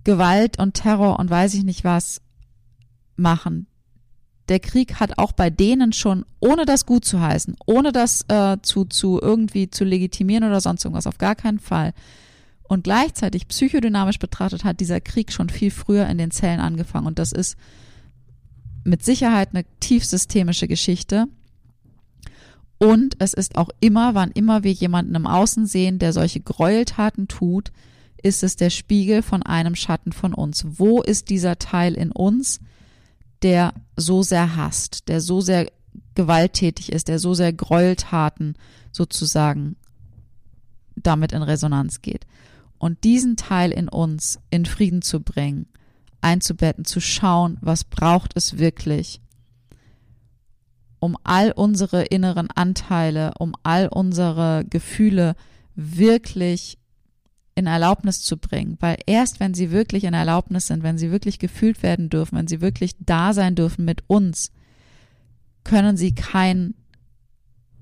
Gewalt 0.05 0.59
und 0.59 0.75
Terror 0.75 1.19
und 1.19 1.31
weiß 1.31 1.55
ich 1.55 1.65
nicht 1.65 1.85
was 1.85 2.21
machen 3.17 3.67
der 4.49 4.61
Krieg 4.61 5.01
hat 5.01 5.19
auch 5.19 5.33
bei 5.33 5.51
denen 5.51 5.93
schon, 5.93 6.25
ohne 6.41 6.65
das 6.65 6.87
gut 6.87 7.05
zu 7.05 7.21
heißen, 7.21 7.57
ohne 7.67 7.93
das 7.93 8.25
äh, 8.29 8.59
zu, 8.63 8.85
zu 8.85 9.21
irgendwie 9.21 9.71
zu 9.71 9.85
legitimieren 9.85 10.45
oder 10.45 10.61
sonst 10.61 10.85
irgendwas, 10.85 11.07
auf 11.07 11.19
gar 11.19 11.35
keinen 11.35 11.59
Fall. 11.59 11.93
Und 12.63 12.85
gleichzeitig 12.85 13.49
psychodynamisch 13.49 14.19
betrachtet 14.19 14.65
hat 14.65 14.81
dieser 14.81 15.01
Krieg 15.01 15.33
schon 15.33 15.49
viel 15.49 15.71
früher 15.71 16.07
in 16.07 16.19
den 16.19 16.31
Zellen 16.31 16.61
angefangen. 16.61 17.07
Und 17.07 17.19
das 17.19 17.33
ist 17.33 17.57
mit 18.85 19.05
Sicherheit 19.05 19.51
eine 19.53 19.65
tiefsystemische 19.81 20.69
Geschichte. 20.69 21.27
Und 22.79 23.17
es 23.21 23.33
ist 23.33 23.57
auch 23.57 23.71
immer, 23.81 24.15
wann 24.15 24.31
immer 24.31 24.63
wir 24.63 24.73
jemanden 24.73 25.15
im 25.15 25.27
Außen 25.27 25.67
sehen, 25.67 25.99
der 25.99 26.13
solche 26.13 26.41
Gräueltaten 26.41 27.29
tut, 27.29 27.73
ist 28.23 28.43
es 28.43 28.57
der 28.57 28.71
Spiegel 28.71 29.23
von 29.23 29.43
einem 29.43 29.75
Schatten 29.75 30.13
von 30.13 30.35
uns. 30.35 30.67
Wo 30.79 31.01
ist 31.01 31.31
dieser 31.31 31.59
Teil 31.59 31.95
in 31.95 32.13
uns, 32.13 32.61
der 33.43 33.73
so 33.97 34.23
sehr 34.23 34.57
hasst, 34.57 35.09
der 35.09 35.21
so 35.21 35.41
sehr 35.41 35.71
gewalttätig 36.15 36.93
ist, 36.93 37.09
der 37.09 37.19
so 37.19 37.35
sehr 37.35 37.53
Gräueltaten 37.53 38.57
sozusagen 38.93 39.77
damit 40.97 41.33
in 41.33 41.43
Resonanz 41.43 42.03
geht? 42.03 42.27
Und 42.79 43.05
diesen 43.05 43.37
Teil 43.37 43.73
in 43.73 43.89
uns 43.89 44.39
in 44.51 44.67
Frieden 44.67 45.01
zu 45.01 45.21
bringen, 45.21 45.67
einzubetten, 46.21 46.85
zu 46.85 47.01
schauen, 47.01 47.57
was 47.63 47.85
braucht 47.85 48.33
es 48.37 48.59
wirklich, 48.59 49.21
um 51.07 51.17
all 51.23 51.53
unsere 51.53 52.03
inneren 52.03 52.49
Anteile, 52.51 53.31
um 53.39 53.55
all 53.63 53.87
unsere 53.87 54.65
Gefühle 54.69 55.37
wirklich 55.77 56.79
in 57.55 57.69
Erlaubnis 57.69 58.23
zu 58.23 58.37
bringen, 58.37 58.77
weil 58.81 58.97
erst 59.07 59.39
wenn 59.39 59.55
sie 59.55 59.71
wirklich 59.71 60.03
in 60.03 60.15
Erlaubnis 60.15 60.67
sind, 60.67 60.83
wenn 60.83 60.99
sie 60.99 61.13
wirklich 61.13 61.39
gefühlt 61.39 61.85
werden 61.85 62.11
dürfen, 62.11 62.37
wenn 62.37 62.49
sie 62.49 62.61
wirklich 62.61 62.97
da 62.99 63.33
sein 63.33 63.55
dürfen 63.55 63.85
mit 63.85 64.03
uns, 64.09 64.51
können 65.63 65.97
sie 65.97 66.13
kein 66.13 66.75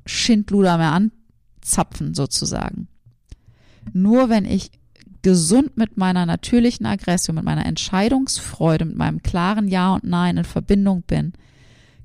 Schindluder 0.04 0.76
mehr 0.76 0.92
anzapfen 1.62 2.12
sozusagen. 2.12 2.88
Nur 3.94 4.28
wenn 4.28 4.44
ich 4.44 4.70
gesund 5.22 5.78
mit 5.78 5.96
meiner 5.96 6.26
natürlichen 6.26 6.84
Aggression, 6.84 7.36
mit 7.36 7.46
meiner 7.46 7.64
Entscheidungsfreude, 7.64 8.84
mit 8.84 8.98
meinem 8.98 9.22
klaren 9.22 9.66
Ja 9.66 9.94
und 9.94 10.04
Nein 10.04 10.36
in 10.36 10.44
Verbindung 10.44 11.04
bin, 11.04 11.32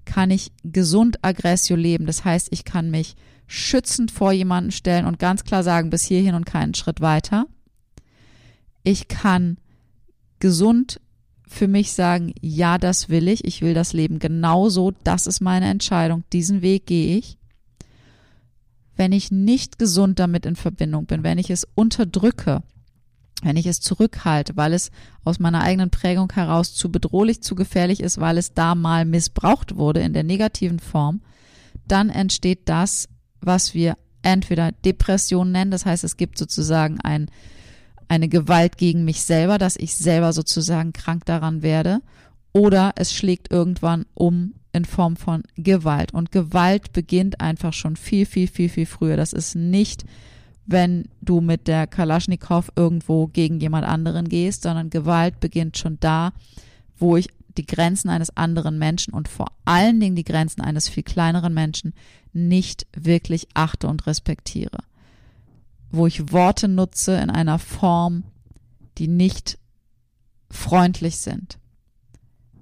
kann 0.09 0.31
ich 0.31 0.51
gesund 0.63 1.23
Aggressio 1.23 1.75
leben. 1.75 2.07
Das 2.07 2.25
heißt, 2.25 2.47
ich 2.49 2.65
kann 2.65 2.89
mich 2.89 3.15
schützend 3.45 4.09
vor 4.09 4.31
jemanden 4.31 4.71
stellen 4.71 5.05
und 5.05 5.19
ganz 5.19 5.43
klar 5.43 5.61
sagen, 5.61 5.91
bis 5.91 6.03
hierhin 6.03 6.33
und 6.33 6.47
keinen 6.47 6.73
Schritt 6.73 6.99
weiter. 6.99 7.45
Ich 8.83 9.07
kann 9.07 9.57
gesund 10.39 10.99
für 11.47 11.67
mich 11.67 11.93
sagen, 11.93 12.33
ja, 12.41 12.79
das 12.79 13.09
will 13.09 13.27
ich, 13.27 13.45
ich 13.45 13.61
will 13.61 13.75
das 13.75 13.93
Leben 13.93 14.17
genauso, 14.17 14.93
das 15.03 15.27
ist 15.27 15.41
meine 15.41 15.69
Entscheidung, 15.69 16.23
diesen 16.33 16.63
Weg 16.63 16.87
gehe 16.87 17.17
ich. 17.17 17.37
Wenn 18.95 19.11
ich 19.11 19.29
nicht 19.31 19.77
gesund 19.77 20.17
damit 20.17 20.47
in 20.47 20.55
Verbindung 20.55 21.05
bin, 21.05 21.23
wenn 21.23 21.37
ich 21.37 21.51
es 21.51 21.67
unterdrücke, 21.75 22.63
wenn 23.43 23.57
ich 23.57 23.65
es 23.65 23.79
zurückhalte, 23.79 24.57
weil 24.57 24.73
es 24.73 24.91
aus 25.23 25.39
meiner 25.39 25.61
eigenen 25.61 25.89
Prägung 25.89 26.31
heraus 26.33 26.73
zu 26.73 26.91
bedrohlich, 26.91 27.41
zu 27.41 27.55
gefährlich 27.55 28.01
ist, 28.01 28.19
weil 28.19 28.37
es 28.37 28.53
da 28.53 28.75
mal 28.75 29.05
missbraucht 29.05 29.75
wurde 29.75 30.01
in 30.01 30.13
der 30.13 30.23
negativen 30.23 30.79
Form, 30.79 31.21
dann 31.87 32.09
entsteht 32.09 32.67
das, 32.67 33.07
was 33.41 33.73
wir 33.73 33.97
entweder 34.21 34.71
Depression 34.71 35.51
nennen, 35.51 35.71
das 35.71 35.85
heißt, 35.85 36.03
es 36.03 36.17
gibt 36.17 36.37
sozusagen 36.37 36.99
ein, 37.01 37.31
eine 38.09 38.27
Gewalt 38.27 38.77
gegen 38.77 39.05
mich 39.05 39.21
selber, 39.21 39.57
dass 39.57 39.77
ich 39.77 39.95
selber 39.95 40.33
sozusagen 40.33 40.91
krank 40.91 41.25
daran 41.25 41.61
werde, 41.61 42.01
oder 42.51 42.93
es 42.95 43.13
schlägt 43.13 43.51
irgendwann 43.51 44.05
um 44.13 44.55
in 44.71 44.85
Form 44.85 45.15
von 45.15 45.43
Gewalt. 45.55 46.13
Und 46.13 46.31
Gewalt 46.31 46.93
beginnt 46.93 47.41
einfach 47.41 47.73
schon 47.73 47.95
viel, 47.95 48.25
viel, 48.25 48.47
viel, 48.47 48.69
viel 48.69 48.85
früher. 48.85 49.17
Das 49.17 49.33
ist 49.33 49.55
nicht 49.55 50.05
wenn 50.71 51.09
du 51.21 51.41
mit 51.41 51.67
der 51.67 51.87
Kalaschnikow 51.87 52.71
irgendwo 52.75 53.27
gegen 53.27 53.59
jemand 53.59 53.85
anderen 53.85 54.29
gehst, 54.29 54.63
sondern 54.63 54.91
Gewalt 54.91 55.39
beginnt 55.39 55.77
schon 55.77 55.99
da, 55.99 56.31
wo 56.97 57.17
ich 57.17 57.29
die 57.57 57.65
Grenzen 57.65 58.09
eines 58.09 58.35
anderen 58.37 58.77
Menschen 58.77 59.13
und 59.13 59.27
vor 59.27 59.47
allen 59.65 59.99
Dingen 59.99 60.15
die 60.15 60.23
Grenzen 60.23 60.61
eines 60.61 60.87
viel 60.87 61.03
kleineren 61.03 61.55
Menschen 61.55 61.93
nicht 62.33 62.85
wirklich 62.95 63.47
achte 63.55 63.87
und 63.87 64.05
respektiere. 64.05 64.77
Wo 65.89 66.05
ich 66.05 66.31
Worte 66.31 66.67
nutze 66.67 67.15
in 67.15 67.31
einer 67.31 67.57
Form, 67.57 68.23
die 68.99 69.07
nicht 69.07 69.57
freundlich 70.51 71.17
sind. 71.17 71.57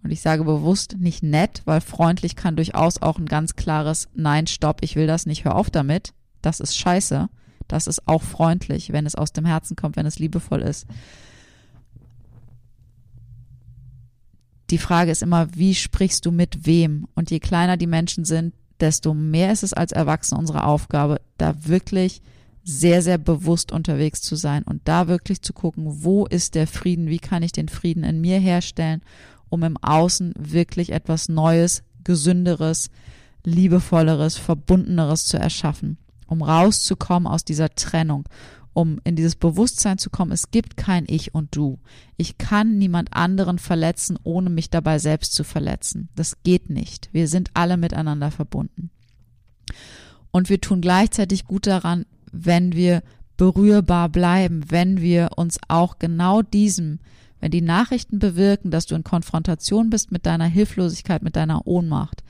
Und 0.01 0.11
ich 0.11 0.21
sage 0.21 0.45
bewusst 0.45 0.95
nicht 0.97 1.23
nett, 1.23 1.61
weil 1.65 1.81
freundlich 1.81 2.37
kann 2.37 2.55
durchaus 2.55 3.01
auch 3.01 3.19
ein 3.19 3.25
ganz 3.25 3.57
klares 3.57 4.07
Nein, 4.13 4.47
stopp, 4.47 4.77
ich 4.81 4.95
will 4.95 5.07
das 5.07 5.25
nicht, 5.25 5.43
hör 5.43 5.55
auf 5.55 5.69
damit. 5.69 6.13
Das 6.41 6.61
ist 6.61 6.77
scheiße. 6.77 7.27
Das 7.67 7.87
ist 7.87 8.07
auch 8.07 8.23
freundlich, 8.23 8.91
wenn 8.91 9.05
es 9.05 9.15
aus 9.15 9.33
dem 9.33 9.45
Herzen 9.45 9.75
kommt, 9.75 9.95
wenn 9.95 10.05
es 10.05 10.19
liebevoll 10.19 10.61
ist. 10.61 10.87
Die 14.69 14.77
Frage 14.77 15.11
ist 15.11 15.23
immer, 15.23 15.55
wie 15.55 15.75
sprichst 15.75 16.25
du 16.25 16.31
mit 16.31 16.65
wem? 16.65 17.07
Und 17.15 17.31
je 17.31 17.39
kleiner 17.39 17.77
die 17.77 17.87
Menschen 17.87 18.25
sind, 18.25 18.53
desto 18.79 19.13
mehr 19.13 19.51
ist 19.51 19.63
es 19.63 19.73
als 19.73 19.91
Erwachsene 19.91 20.39
unsere 20.39 20.65
Aufgabe, 20.65 21.21
da 21.37 21.65
wirklich 21.65 22.21
sehr, 22.63 23.01
sehr 23.01 23.17
bewusst 23.17 23.71
unterwegs 23.71 24.21
zu 24.21 24.35
sein 24.35 24.63
und 24.63 24.81
da 24.83 25.07
wirklich 25.07 25.41
zu 25.41 25.53
gucken, 25.53 26.03
wo 26.03 26.25
ist 26.25 26.53
der 26.53 26.67
Frieden, 26.67 27.07
wie 27.07 27.19
kann 27.19 27.43
ich 27.43 27.53
den 27.53 27.69
Frieden 27.69 28.03
in 28.03 28.19
mir 28.19 28.39
herstellen, 28.39 29.01
um 29.49 29.63
im 29.63 29.77
Außen 29.77 30.33
wirklich 30.37 30.91
etwas 30.91 31.29
Neues, 31.29 31.83
gesünderes, 32.03 32.89
liebevolleres, 33.45 34.35
verbundeneres 34.35 35.25
zu 35.25 35.37
erschaffen 35.37 35.97
um 36.27 36.41
rauszukommen 36.41 37.27
aus 37.27 37.43
dieser 37.43 37.69
Trennung, 37.69 38.25
um 38.73 38.99
in 39.03 39.15
dieses 39.15 39.35
Bewusstsein 39.35 39.97
zu 39.97 40.11
kommen, 40.11 40.31
es 40.31 40.51
gibt 40.51 40.77
kein 40.77 41.05
Ich 41.07 41.33
und 41.33 41.55
Du. 41.55 41.79
Ich 42.15 42.37
kann 42.37 42.77
niemand 42.77 43.13
anderen 43.13 43.57
verletzen, 43.57 44.19
ohne 44.23 44.51
mich 44.51 44.69
dabei 44.69 44.99
selbst 44.99 45.33
zu 45.33 45.43
verletzen. 45.43 46.09
Das 46.15 46.43
geht 46.43 46.69
nicht. 46.69 47.09
Wir 47.11 47.27
sind 47.27 47.49
alle 47.55 47.77
miteinander 47.77 48.29
verbunden. 48.29 48.91
Und 50.29 50.49
wir 50.49 50.61
tun 50.61 50.81
gleichzeitig 50.81 51.45
gut 51.45 51.65
daran, 51.65 52.05
wenn 52.31 52.73
wir 52.73 53.01
berührbar 53.37 54.09
bleiben, 54.09 54.63
wenn 54.69 55.01
wir 55.01 55.31
uns 55.37 55.59
auch 55.67 55.97
genau 55.97 56.43
diesem, 56.43 56.99
wenn 57.39 57.51
die 57.51 57.61
Nachrichten 57.61 58.19
bewirken, 58.19 58.71
dass 58.71 58.85
du 58.85 58.95
in 58.95 59.03
Konfrontation 59.03 59.89
bist 59.89 60.11
mit 60.11 60.25
deiner 60.25 60.45
Hilflosigkeit, 60.45 61.23
mit 61.23 61.35
deiner 61.35 61.65
Ohnmacht, 61.65 62.23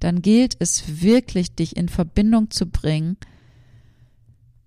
dann 0.00 0.20
gilt 0.20 0.56
es 0.58 1.00
wirklich, 1.02 1.54
dich 1.54 1.76
in 1.76 1.88
Verbindung 1.88 2.50
zu 2.50 2.66
bringen 2.66 3.16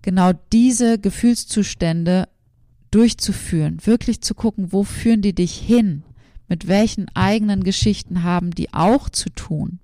genau 0.02 0.32
diese 0.52 0.98
Gefühlszustände 0.98 2.28
durchzuführen, 2.90 3.78
wirklich 3.84 4.20
zu 4.20 4.34
gucken, 4.34 4.72
wo 4.72 4.84
führen 4.84 5.22
die 5.22 5.34
dich 5.34 5.54
hin, 5.54 6.02
mit 6.48 6.66
welchen 6.66 7.08
eigenen 7.14 7.62
Geschichten 7.62 8.22
haben 8.22 8.50
die 8.50 8.72
auch 8.72 9.08
zu 9.08 9.30
tun, 9.30 9.78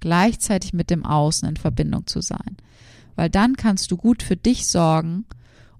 gleichzeitig 0.00 0.72
mit 0.72 0.90
dem 0.90 1.04
Außen 1.04 1.48
in 1.48 1.56
Verbindung 1.56 2.06
zu 2.06 2.20
sein. 2.20 2.56
Weil 3.14 3.30
dann 3.30 3.56
kannst 3.56 3.90
du 3.90 3.96
gut 3.96 4.22
für 4.22 4.36
dich 4.36 4.66
sorgen 4.66 5.24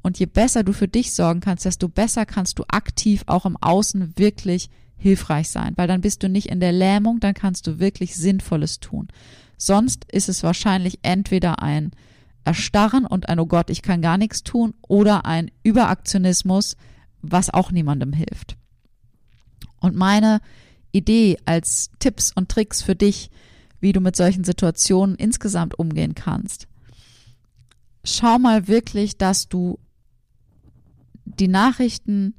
und 0.02 0.18
je 0.18 0.26
besser 0.26 0.62
du 0.62 0.72
für 0.72 0.88
dich 0.88 1.12
sorgen 1.12 1.40
kannst, 1.40 1.64
desto 1.64 1.88
besser 1.88 2.26
kannst 2.26 2.58
du 2.58 2.64
aktiv 2.68 3.24
auch 3.26 3.46
im 3.46 3.56
Außen 3.56 4.14
wirklich 4.16 4.70
hilfreich 4.96 5.48
sein, 5.48 5.72
weil 5.76 5.88
dann 5.88 6.00
bist 6.00 6.22
du 6.22 6.28
nicht 6.28 6.48
in 6.48 6.60
der 6.60 6.72
Lähmung, 6.72 7.20
dann 7.20 7.34
kannst 7.34 7.66
du 7.66 7.78
wirklich 7.78 8.16
Sinnvolles 8.16 8.80
tun. 8.80 9.08
Sonst 9.56 10.04
ist 10.10 10.28
es 10.28 10.42
wahrscheinlich 10.42 11.00
entweder 11.02 11.62
ein 11.62 11.92
Erstarren 12.48 13.04
und 13.04 13.28
ein 13.28 13.38
Oh 13.40 13.46
Gott, 13.46 13.68
ich 13.68 13.82
kann 13.82 14.00
gar 14.00 14.16
nichts 14.16 14.42
tun 14.42 14.72
oder 14.88 15.26
ein 15.26 15.50
Überaktionismus, 15.62 16.76
was 17.20 17.50
auch 17.50 17.70
niemandem 17.70 18.14
hilft. 18.14 18.56
Und 19.80 19.94
meine 19.94 20.40
Idee 20.90 21.36
als 21.44 21.90
Tipps 21.98 22.32
und 22.32 22.48
Tricks 22.48 22.80
für 22.80 22.96
dich, 22.96 23.30
wie 23.80 23.92
du 23.92 24.00
mit 24.00 24.16
solchen 24.16 24.44
Situationen 24.44 25.14
insgesamt 25.16 25.78
umgehen 25.78 26.14
kannst. 26.14 26.68
Schau 28.02 28.38
mal 28.38 28.66
wirklich, 28.66 29.18
dass 29.18 29.48
du 29.48 29.78
die 31.26 31.48
Nachrichten 31.48 32.34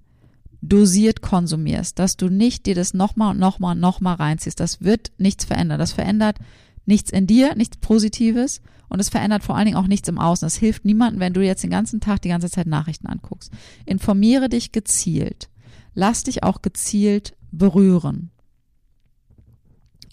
dosiert 0.62 1.22
konsumierst, 1.22 2.00
dass 2.00 2.18
du 2.18 2.30
nicht 2.30 2.66
dir 2.66 2.74
das 2.74 2.96
nochmal 2.96 3.32
und 3.32 3.40
nochmal 3.40 3.76
und 3.76 3.80
nochmal 3.80 4.16
reinziehst. 4.16 4.60
Das 4.60 4.82
wird 4.82 5.12
nichts 5.20 5.46
verändern. 5.46 5.78
Das 5.78 5.92
verändert 5.92 6.40
nichts 6.86 7.12
in 7.12 7.28
dir, 7.28 7.56
nichts 7.56 7.78
Positives 7.78 8.62
und 8.90 9.00
es 9.00 9.10
verändert 9.10 9.44
vor 9.44 9.56
allen 9.56 9.66
Dingen 9.66 9.78
auch 9.78 9.88
nichts 9.88 10.10
im 10.10 10.18
Außen. 10.18 10.48
Es 10.48 10.58
hilft 10.58 10.84
niemandem, 10.84 11.20
wenn 11.20 11.34
du 11.34 11.42
jetzt 11.42 11.64
den 11.64 11.70
ganzen 11.70 12.02
Tag 12.02 12.22
die 12.22 12.30
ganze 12.30 12.50
Zeit 12.50 12.68
Nachrichten 12.68 13.08
anguckst. 13.08 13.52
Informiere 13.86 14.50
dich 14.50 14.72
gezielt. 14.72 15.50
Lass 15.94 16.24
dich 16.24 16.44
auch 16.44 16.62
gezielt 16.62 17.36
berühren. 17.52 18.32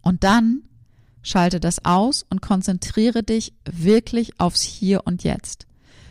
Und 0.02 0.24
dann 0.24 0.62
schalte 1.22 1.58
das 1.58 1.84
aus 1.84 2.24
und 2.28 2.40
konzentriere 2.40 3.22
dich 3.22 3.54
wirklich 3.64 4.38
aufs 4.38 4.62
Hier 4.62 5.06
und 5.06 5.24
Jetzt. 5.24 5.66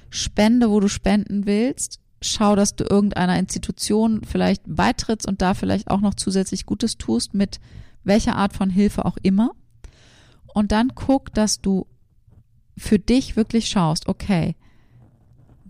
Spende, 0.10 0.70
wo 0.70 0.80
du 0.80 0.88
spenden 0.88 1.46
willst. 1.46 2.00
Schau, 2.22 2.56
dass 2.56 2.76
du 2.76 2.84
irgendeiner 2.84 3.38
Institution 3.38 4.22
vielleicht 4.24 4.64
beitrittst 4.66 5.28
und 5.28 5.42
da 5.42 5.54
vielleicht 5.54 5.92
auch 5.92 6.02
noch 6.02 6.16
zusätzlich 6.16 6.66
Gutes 6.66 6.98
tust, 6.98 7.34
mit 7.34 7.60
welcher 8.04 8.36
Art 8.36 8.54
von 8.54 8.70
Hilfe 8.70 9.06
auch 9.06 9.18
immer. 9.22 9.52
Und 10.56 10.72
dann 10.72 10.94
guck, 10.96 11.34
dass 11.34 11.60
du 11.60 11.86
für 12.78 12.98
dich 12.98 13.36
wirklich 13.36 13.68
schaust, 13.68 14.08
okay, 14.08 14.56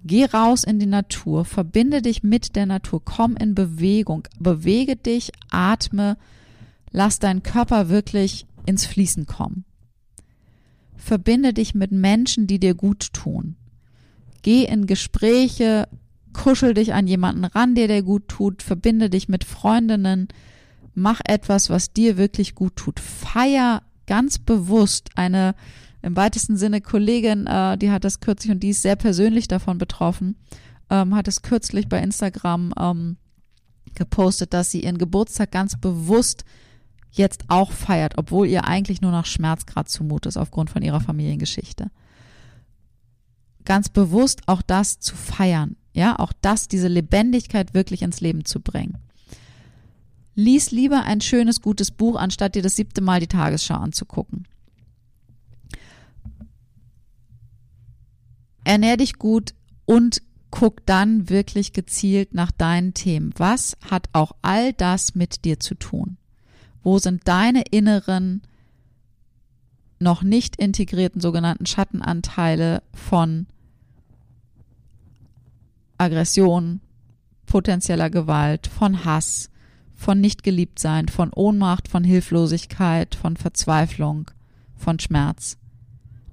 geh 0.03 0.25
raus 0.25 0.63
in 0.63 0.77
die 0.77 0.85
Natur, 0.85 1.43
verbinde 1.43 2.03
dich 2.03 2.21
mit 2.21 2.55
der 2.55 2.67
Natur, 2.67 3.03
komm 3.03 3.35
in 3.35 3.55
Bewegung, 3.55 4.27
bewege 4.39 4.95
dich, 4.95 5.31
atme, 5.49 6.17
lass 6.91 7.17
deinen 7.17 7.41
Körper 7.41 7.89
wirklich 7.89 8.45
ins 8.67 8.85
Fließen 8.85 9.25
kommen. 9.25 9.65
verbinde 10.97 11.51
dich 11.51 11.73
mit 11.73 11.91
Menschen, 11.91 12.45
die 12.45 12.59
dir 12.59 12.75
gut 12.75 13.11
tun. 13.11 13.55
Geh 14.43 14.65
in 14.65 14.85
Gespräche, 14.85 15.87
kuschel 16.31 16.75
dich 16.75 16.93
an 16.93 17.07
jemanden 17.07 17.43
ran, 17.43 17.73
der 17.73 17.87
dir 17.87 18.03
gut 18.03 18.27
tut, 18.27 18.61
verbinde 18.61 19.09
dich 19.09 19.27
mit 19.29 19.43
Freundinnen, 19.45 20.27
mach 20.93 21.21
etwas, 21.25 21.71
was 21.71 21.91
dir 21.91 22.17
wirklich 22.17 22.53
gut 22.53 22.75
tut. 22.75 22.99
Feier 22.99 23.81
ganz 24.05 24.39
bewusst 24.39 25.09
eine 25.15 25.55
im 26.01 26.15
weitesten 26.15 26.55
Sinne 26.55 26.81
Kollegin, 26.81 27.47
äh, 27.47 27.79
die 27.79 27.89
hat 27.89 28.03
das 28.03 28.19
kürzlich 28.19 28.51
und 28.51 28.59
die 28.59 28.69
ist 28.69 28.83
sehr 28.83 28.95
persönlich 28.95 29.47
davon 29.47 29.79
betroffen, 29.79 30.35
ähm, 30.91 31.15
hat 31.15 31.27
es 31.27 31.41
kürzlich 31.41 31.89
bei 31.89 31.99
Instagram 31.99 32.73
ähm, 32.79 33.17
gepostet, 33.95 34.53
dass 34.53 34.69
sie 34.69 34.81
ihren 34.81 34.99
Geburtstag 34.99 35.51
ganz 35.51 35.79
bewusst 35.79 36.45
jetzt 37.11 37.45
auch 37.47 37.71
feiert, 37.71 38.17
obwohl 38.17 38.45
ihr 38.45 38.65
eigentlich 38.65 39.01
nur 39.01 39.11
nach 39.11 39.25
Schmerzgrad 39.25 39.89
zumut 39.89 40.27
ist 40.27 40.37
aufgrund 40.37 40.69
von 40.69 40.83
ihrer 40.83 41.01
Familiengeschichte. 41.01 41.89
Ganz 43.63 43.89
bewusst 43.89 44.41
auch 44.45 44.61
das 44.61 44.99
zu 44.99 45.15
feiern, 45.15 45.75
ja, 45.93 46.19
auch 46.19 46.33
das, 46.41 46.67
diese 46.67 46.87
Lebendigkeit 46.87 47.73
wirklich 47.73 48.03
ins 48.03 48.21
Leben 48.21 48.45
zu 48.45 48.59
bringen. 48.59 48.99
Lies 50.35 50.71
lieber 50.71 51.03
ein 51.03 51.21
schönes, 51.21 51.61
gutes 51.61 51.91
Buch, 51.91 52.17
anstatt 52.17 52.55
dir 52.55 52.61
das 52.61 52.75
siebte 52.75 53.01
Mal 53.01 53.21
die 53.21 53.27
Tagesschau 53.27 53.75
anzugucken. 53.75 54.47
Ernähr 58.65 58.97
dich 58.97 59.17
gut 59.17 59.53
und 59.85 60.21
guck 60.51 60.85
dann 60.85 61.29
wirklich 61.29 61.71
gezielt 61.71 62.33
nach 62.33 62.51
deinen 62.51 62.93
Themen. 62.93 63.33
Was 63.37 63.77
hat 63.89 64.09
auch 64.13 64.33
all 64.41 64.73
das 64.73 65.15
mit 65.15 65.45
dir 65.45 65.59
zu 65.59 65.75
tun? 65.75 66.17
Wo 66.83 66.99
sind 66.99 67.27
deine 67.27 67.63
inneren, 67.71 68.41
noch 69.99 70.23
nicht 70.23 70.57
integrierten 70.57 71.21
sogenannten 71.21 71.65
Schattenanteile 71.65 72.83
von 72.93 73.47
Aggression, 75.97 76.81
potenzieller 77.45 78.09
Gewalt, 78.09 78.67
von 78.67 79.05
Hass, 79.05 79.49
von 79.95 80.19
nicht 80.19 80.43
geliebt 80.43 80.79
sein, 80.79 81.07
von 81.07 81.31
Ohnmacht, 81.33 81.87
von 81.87 82.03
Hilflosigkeit, 82.03 83.15
von 83.15 83.37
Verzweiflung, 83.37 84.29
von 84.75 84.99
Schmerz. 84.99 85.57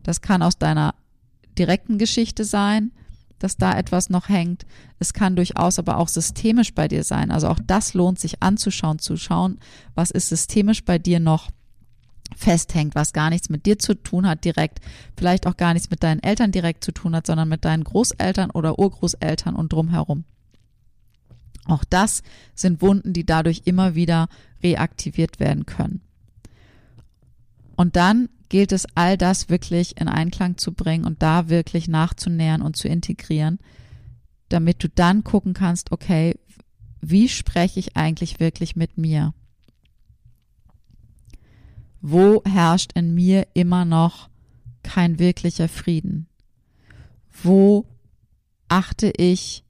Das 0.03 0.20
kann 0.20 0.42
aus 0.42 0.59
deiner 0.59 0.94
direkten 1.57 1.98
Geschichte 1.98 2.44
sein, 2.44 2.92
dass 3.38 3.57
da 3.57 3.77
etwas 3.77 4.09
noch 4.11 4.29
hängt. 4.29 4.66
Es 4.98 5.12
kann 5.12 5.37
durchaus 5.37 5.79
aber 5.79 5.96
auch 5.96 6.09
systemisch 6.09 6.75
bei 6.75 6.88
dir 6.88 7.05
sein. 7.05 7.31
Also 7.31 7.48
auch 7.48 7.59
das 7.66 7.94
lohnt 7.94 8.18
sich 8.18 8.42
anzuschauen, 8.42 8.98
zu 8.98 9.16
schauen, 9.16 9.59
was 9.94 10.11
ist 10.11 10.29
systemisch 10.29 10.85
bei 10.85 10.98
dir 10.98 11.20
noch 11.20 11.51
festhängt, 12.37 12.94
was 12.94 13.12
gar 13.12 13.31
nichts 13.31 13.48
mit 13.48 13.66
dir 13.66 13.79
zu 13.79 13.94
tun 13.94 14.27
hat 14.27 14.44
direkt, 14.44 14.81
vielleicht 15.16 15.46
auch 15.46 15.57
gar 15.57 15.75
nichts 15.75 15.90
mit 15.90 16.03
deinen 16.03 16.22
Eltern 16.22 16.53
direkt 16.53 16.85
zu 16.85 16.92
tun 16.92 17.14
hat, 17.14 17.27
sondern 17.27 17.48
mit 17.48 17.64
deinen 17.64 17.85
Großeltern 17.85 18.51
oder 18.51 18.79
Urgroßeltern 18.79 19.55
und 19.55 19.72
drumherum. 19.72 20.25
Auch 21.66 21.85
das 21.85 22.22
sind 22.55 22.83
Wunden, 22.83 23.12
die 23.12 23.25
dadurch 23.25 23.62
immer 23.64 23.94
wieder 23.94 24.29
reaktiviert 24.62 25.40
werden 25.40 25.66
können. 25.66 26.01
Und 27.77 27.96
dann 27.96 28.29
gilt 28.48 28.72
es, 28.72 28.87
all 28.94 29.16
das 29.16 29.48
wirklich 29.48 29.98
in 30.01 30.09
Einklang 30.09 30.59
zu 30.59 30.72
bringen 30.72 31.05
und 31.05 31.22
da 31.22 31.48
wirklich 31.48 31.88
nachzunähern 31.88 32.62
und 32.62 32.77
zu 32.77 32.87
integrieren, 32.87 33.59
damit 34.51 34.85
du 34.85 34.88
dann 34.88 35.25
gucken 35.25 35.55
kannst, 35.55 35.90
okay, 35.90 36.38
wie 37.01 37.29
spreche 37.29 37.81
ich 37.81 37.96
eigentlich 37.96 38.40
wirklich 38.40 38.77
mit 38.77 38.98
mir? 38.98 39.33
Wo 42.01 42.42
herrscht 42.44 42.92
in 42.94 43.14
mir 43.14 43.46
immer 43.55 43.85
noch 43.85 44.29
kein 44.83 45.18
wirklicher 45.18 45.68
Frieden? 45.68 46.27
Wo 47.42 47.87
achte 48.68 49.12
ich 49.16 49.64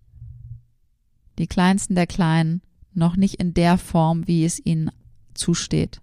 die 1.42 1.46
Kleinsten 1.46 1.94
der 1.94 2.06
Kleinen 2.06 2.62
noch 2.94 3.16
nicht 3.16 3.34
in 3.34 3.52
der 3.52 3.76
Form, 3.76 4.26
wie 4.26 4.44
es 4.44 4.64
ihnen 4.64 4.90
zusteht, 5.34 6.00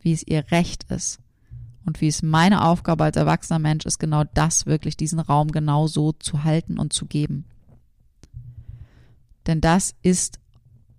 wie 0.00 0.12
es 0.12 0.26
ihr 0.26 0.50
Recht 0.50 0.84
ist? 0.90 1.20
und 1.90 2.00
wie 2.00 2.08
es 2.08 2.22
meine 2.22 2.64
Aufgabe 2.64 3.04
als 3.04 3.16
erwachsener 3.16 3.58
Mensch 3.58 3.84
ist, 3.86 3.98
genau 3.98 4.24
das 4.24 4.66
wirklich, 4.66 4.96
diesen 4.96 5.18
Raum 5.18 5.50
genau 5.50 5.86
so 5.86 6.12
zu 6.12 6.44
halten 6.44 6.78
und 6.78 6.92
zu 6.92 7.06
geben. 7.06 7.46
Denn 9.46 9.60
das 9.60 9.94
ist 10.02 10.38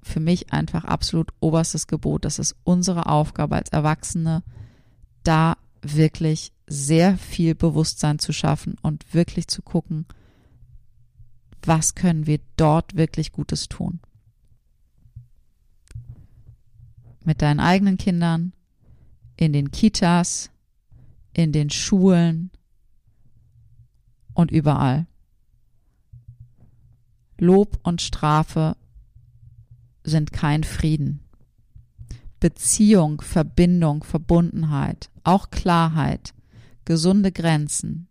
für 0.04 0.20
mich 0.20 0.52
einfach 0.52 0.84
absolut 0.84 1.32
oberstes 1.40 1.88
Gebot. 1.88 2.26
Das 2.26 2.40
ist 2.40 2.56
unsere 2.64 3.06
Aufgabe 3.06 3.56
als 3.56 3.70
Erwachsene, 3.70 4.44
da 5.24 5.56
wirklich 5.82 6.52
sehr 6.68 7.18
viel 7.18 7.54
Bewusstsein 7.56 8.20
zu 8.20 8.34
schaffen 8.34 8.76
und 8.82 9.14
wirklich 9.14 9.48
zu 9.48 9.62
gucken, 9.62 10.06
was 11.68 11.96
können 11.96 12.28
wir 12.28 12.40
dort 12.58 12.96
wirklich 12.96 13.32
Gutes 13.32 13.68
tun. 13.68 14.00
Mit 17.24 17.42
deinen 17.42 17.60
eigenen 17.60 17.98
Kindern, 17.98 18.54
in 19.38 19.54
den 19.54 19.72
Kitas, 19.72 20.50
in 21.34 21.52
den 21.52 21.70
Schulen 21.70 22.52
und 24.34 24.52
überall. 24.52 25.08
Lob 27.38 27.80
und 27.84 28.02
Strafe 28.02 28.76
sind 30.04 30.32
kein 30.32 30.64
Frieden. 30.64 31.22
Beziehung, 32.40 33.22
Verbindung, 33.22 34.04
Verbundenheit, 34.04 35.12
auch 35.24 35.52
Klarheit, 35.52 36.34
gesunde 36.86 37.32
Grenzen, 37.32 38.08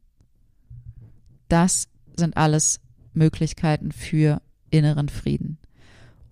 das 1.50 1.88
sind 2.16 2.36
alles 2.36 2.80
Möglichkeiten 3.12 3.92
für 3.92 4.40
inneren 4.70 5.08
Frieden. 5.08 5.58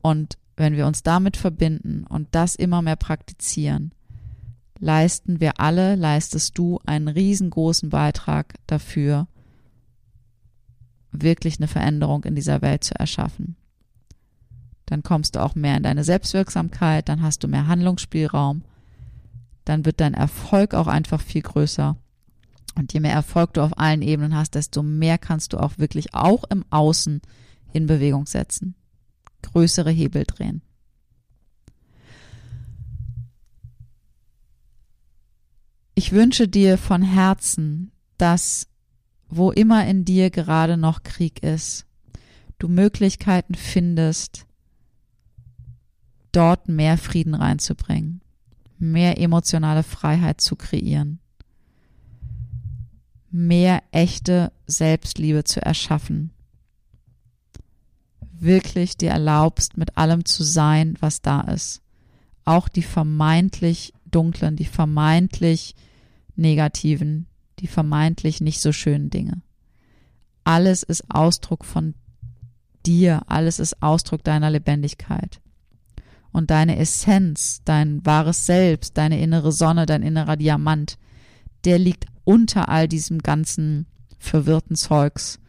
Und 0.02 0.38
wenn 0.56 0.76
wir 0.76 0.86
uns 0.86 1.02
damit 1.02 1.36
verbinden 1.36 2.04
und 2.08 2.28
das 2.32 2.54
immer 2.54 2.82
mehr 2.82 2.96
praktizieren, 2.96 3.92
leisten 4.78 5.40
wir 5.40 5.60
alle, 5.60 5.94
leistest 5.94 6.56
du 6.58 6.80
einen 6.86 7.08
riesengroßen 7.08 7.90
Beitrag 7.90 8.54
dafür, 8.66 9.26
wirklich 11.10 11.58
eine 11.58 11.68
Veränderung 11.68 12.24
in 12.24 12.34
dieser 12.34 12.62
Welt 12.62 12.84
zu 12.84 12.94
erschaffen. 12.94 13.56
Dann 14.86 15.02
kommst 15.02 15.36
du 15.36 15.42
auch 15.42 15.54
mehr 15.54 15.76
in 15.76 15.82
deine 15.82 16.04
Selbstwirksamkeit, 16.04 17.08
dann 17.08 17.22
hast 17.22 17.44
du 17.44 17.48
mehr 17.48 17.66
Handlungsspielraum, 17.66 18.62
dann 19.64 19.84
wird 19.84 20.00
dein 20.00 20.14
Erfolg 20.14 20.74
auch 20.74 20.86
einfach 20.86 21.20
viel 21.20 21.42
größer. 21.42 21.96
Und 22.74 22.92
je 22.92 23.00
mehr 23.00 23.12
Erfolg 23.12 23.54
du 23.54 23.62
auf 23.62 23.76
allen 23.78 24.02
Ebenen 24.02 24.34
hast, 24.34 24.54
desto 24.54 24.82
mehr 24.82 25.18
kannst 25.18 25.52
du 25.52 25.58
auch 25.58 25.78
wirklich 25.78 26.14
auch 26.14 26.44
im 26.50 26.64
Außen 26.70 27.20
in 27.72 27.86
Bewegung 27.86 28.26
setzen. 28.26 28.74
Größere 29.42 29.90
Hebel 29.90 30.24
drehen. 30.24 30.62
Ich 35.94 36.12
wünsche 36.12 36.46
dir 36.46 36.78
von 36.78 37.02
Herzen, 37.02 37.90
dass 38.18 38.68
wo 39.28 39.50
immer 39.50 39.86
in 39.86 40.04
dir 40.04 40.30
gerade 40.30 40.76
noch 40.76 41.02
Krieg 41.02 41.42
ist, 41.42 41.86
du 42.58 42.68
Möglichkeiten 42.68 43.54
findest, 43.54 44.46
dort 46.32 46.68
mehr 46.68 46.98
Frieden 46.98 47.34
reinzubringen, 47.34 48.20
mehr 48.78 49.18
emotionale 49.18 49.82
Freiheit 49.82 50.40
zu 50.40 50.56
kreieren, 50.56 51.20
mehr 53.30 53.82
echte 53.90 54.52
Selbstliebe 54.66 55.44
zu 55.44 55.60
erschaffen, 55.60 56.32
wirklich 58.40 58.96
dir 58.96 59.10
erlaubst, 59.10 59.76
mit 59.76 59.96
allem 59.96 60.24
zu 60.24 60.42
sein, 60.44 60.96
was 61.00 61.20
da 61.20 61.40
ist, 61.42 61.82
auch 62.44 62.68
die 62.68 62.82
vermeintlich 62.82 63.92
dunklen, 64.06 64.56
die 64.56 64.64
vermeintlich 64.64 65.74
negativen, 66.36 67.26
die 67.58 67.66
vermeintlich 67.66 68.40
nicht 68.40 68.60
so 68.60 68.72
schönen 68.72 69.10
Dinge. 69.10 69.42
Alles 70.44 70.82
ist 70.82 71.04
Ausdruck 71.10 71.64
von 71.64 71.94
dir, 72.86 73.22
alles 73.26 73.58
ist 73.58 73.82
Ausdruck 73.82 74.24
deiner 74.24 74.50
Lebendigkeit. 74.50 75.40
Und 76.30 76.50
deine 76.50 76.78
Essenz, 76.78 77.62
dein 77.64 78.04
wahres 78.06 78.46
Selbst, 78.46 78.96
deine 78.96 79.20
innere 79.20 79.50
Sonne, 79.50 79.86
dein 79.86 80.02
innerer 80.02 80.36
Diamant, 80.36 80.98
der 81.64 81.78
liegt 81.78 82.06
unter 82.28 82.68
all 82.68 82.88
diesem 82.88 83.20
ganzen 83.20 83.86
verwirrten 84.18 84.76
Zeugs 84.76 85.40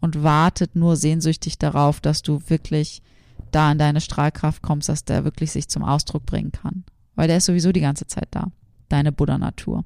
und 0.00 0.22
wartet 0.22 0.74
nur 0.74 0.96
sehnsüchtig 0.96 1.58
darauf, 1.58 2.00
dass 2.00 2.22
du 2.22 2.40
wirklich 2.46 3.02
da 3.50 3.70
in 3.70 3.76
deine 3.76 4.00
Strahlkraft 4.00 4.62
kommst, 4.62 4.88
dass 4.88 5.04
der 5.04 5.24
wirklich 5.24 5.52
sich 5.52 5.68
zum 5.68 5.82
Ausdruck 5.82 6.24
bringen 6.24 6.50
kann. 6.50 6.84
Weil 7.16 7.28
der 7.28 7.36
ist 7.36 7.44
sowieso 7.44 7.70
die 7.70 7.82
ganze 7.82 8.06
Zeit 8.06 8.28
da. 8.30 8.50
Deine 8.88 9.12
Buddha-Natur. 9.12 9.84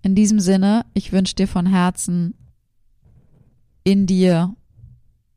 In 0.00 0.14
diesem 0.14 0.40
Sinne, 0.40 0.86
ich 0.94 1.12
wünsche 1.12 1.34
dir 1.34 1.46
von 1.46 1.66
Herzen 1.66 2.32
in 3.84 4.06
dir, 4.06 4.56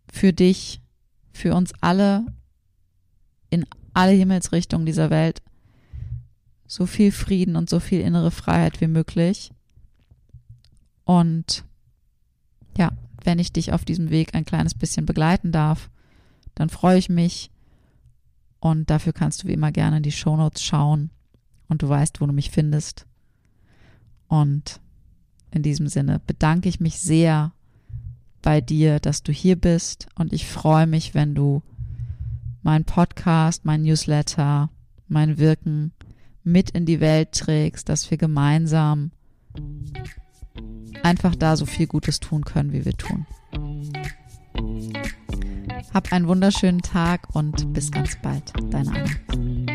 für 0.09 0.31
dich, 0.31 0.81
für 1.33 1.53
uns 1.53 1.73
alle, 1.81 2.27
in 3.49 3.65
alle 3.93 4.13
Himmelsrichtungen 4.13 4.85
dieser 4.85 5.09
Welt, 5.09 5.41
so 6.69 6.85
viel 6.85 7.11
Frieden 7.11 7.55
und 7.55 7.67
so 7.67 7.79
viel 7.79 7.99
innere 7.99 8.29
Freiheit 8.29 8.79
wie 8.79 8.87
möglich. 8.87 9.51
Und 11.03 11.65
ja, 12.77 12.91
wenn 13.23 13.39
ich 13.39 13.51
dich 13.51 13.73
auf 13.73 13.83
diesem 13.83 14.11
Weg 14.11 14.35
ein 14.35 14.45
kleines 14.45 14.75
bisschen 14.75 15.07
begleiten 15.07 15.51
darf, 15.51 15.89
dann 16.53 16.69
freue 16.69 16.99
ich 16.99 17.09
mich. 17.09 17.49
Und 18.59 18.91
dafür 18.91 19.13
kannst 19.13 19.43
du 19.43 19.47
wie 19.47 19.53
immer 19.53 19.71
gerne 19.71 19.97
in 19.97 20.03
die 20.03 20.11
Shownotes 20.11 20.63
schauen 20.63 21.09
und 21.67 21.81
du 21.81 21.89
weißt, 21.89 22.21
wo 22.21 22.27
du 22.27 22.33
mich 22.33 22.51
findest. 22.51 23.07
Und 24.27 24.79
in 25.49 25.63
diesem 25.63 25.87
Sinne 25.87 26.21
bedanke 26.27 26.69
ich 26.69 26.79
mich 26.79 26.99
sehr 26.99 27.51
bei 28.43 28.61
dir, 28.61 28.99
dass 28.99 29.23
du 29.23 29.31
hier 29.31 29.55
bist 29.55 30.07
und 30.13 30.33
ich 30.33 30.45
freue 30.47 30.85
mich, 30.85 31.15
wenn 31.15 31.33
du 31.33 31.63
mein 32.61 32.85
Podcast, 32.85 33.65
mein 33.65 33.81
Newsletter, 33.81 34.69
mein 35.07 35.39
Wirken 35.39 35.93
mit 36.43 36.71
in 36.71 36.85
die 36.85 36.99
Welt 36.99 37.31
trägst, 37.33 37.89
dass 37.89 38.09
wir 38.09 38.17
gemeinsam 38.17 39.11
einfach 41.03 41.35
da 41.35 41.55
so 41.55 41.65
viel 41.65 41.87
Gutes 41.87 42.19
tun 42.19 42.43
können, 42.43 42.73
wie 42.73 42.85
wir 42.85 42.93
tun. 42.93 43.25
Hab 45.93 46.11
einen 46.11 46.27
wunderschönen 46.27 46.81
Tag 46.81 47.35
und 47.35 47.73
bis 47.73 47.91
ganz 47.91 48.17
bald. 48.21 48.53
Deine 48.71 48.91
Anna. 48.91 49.68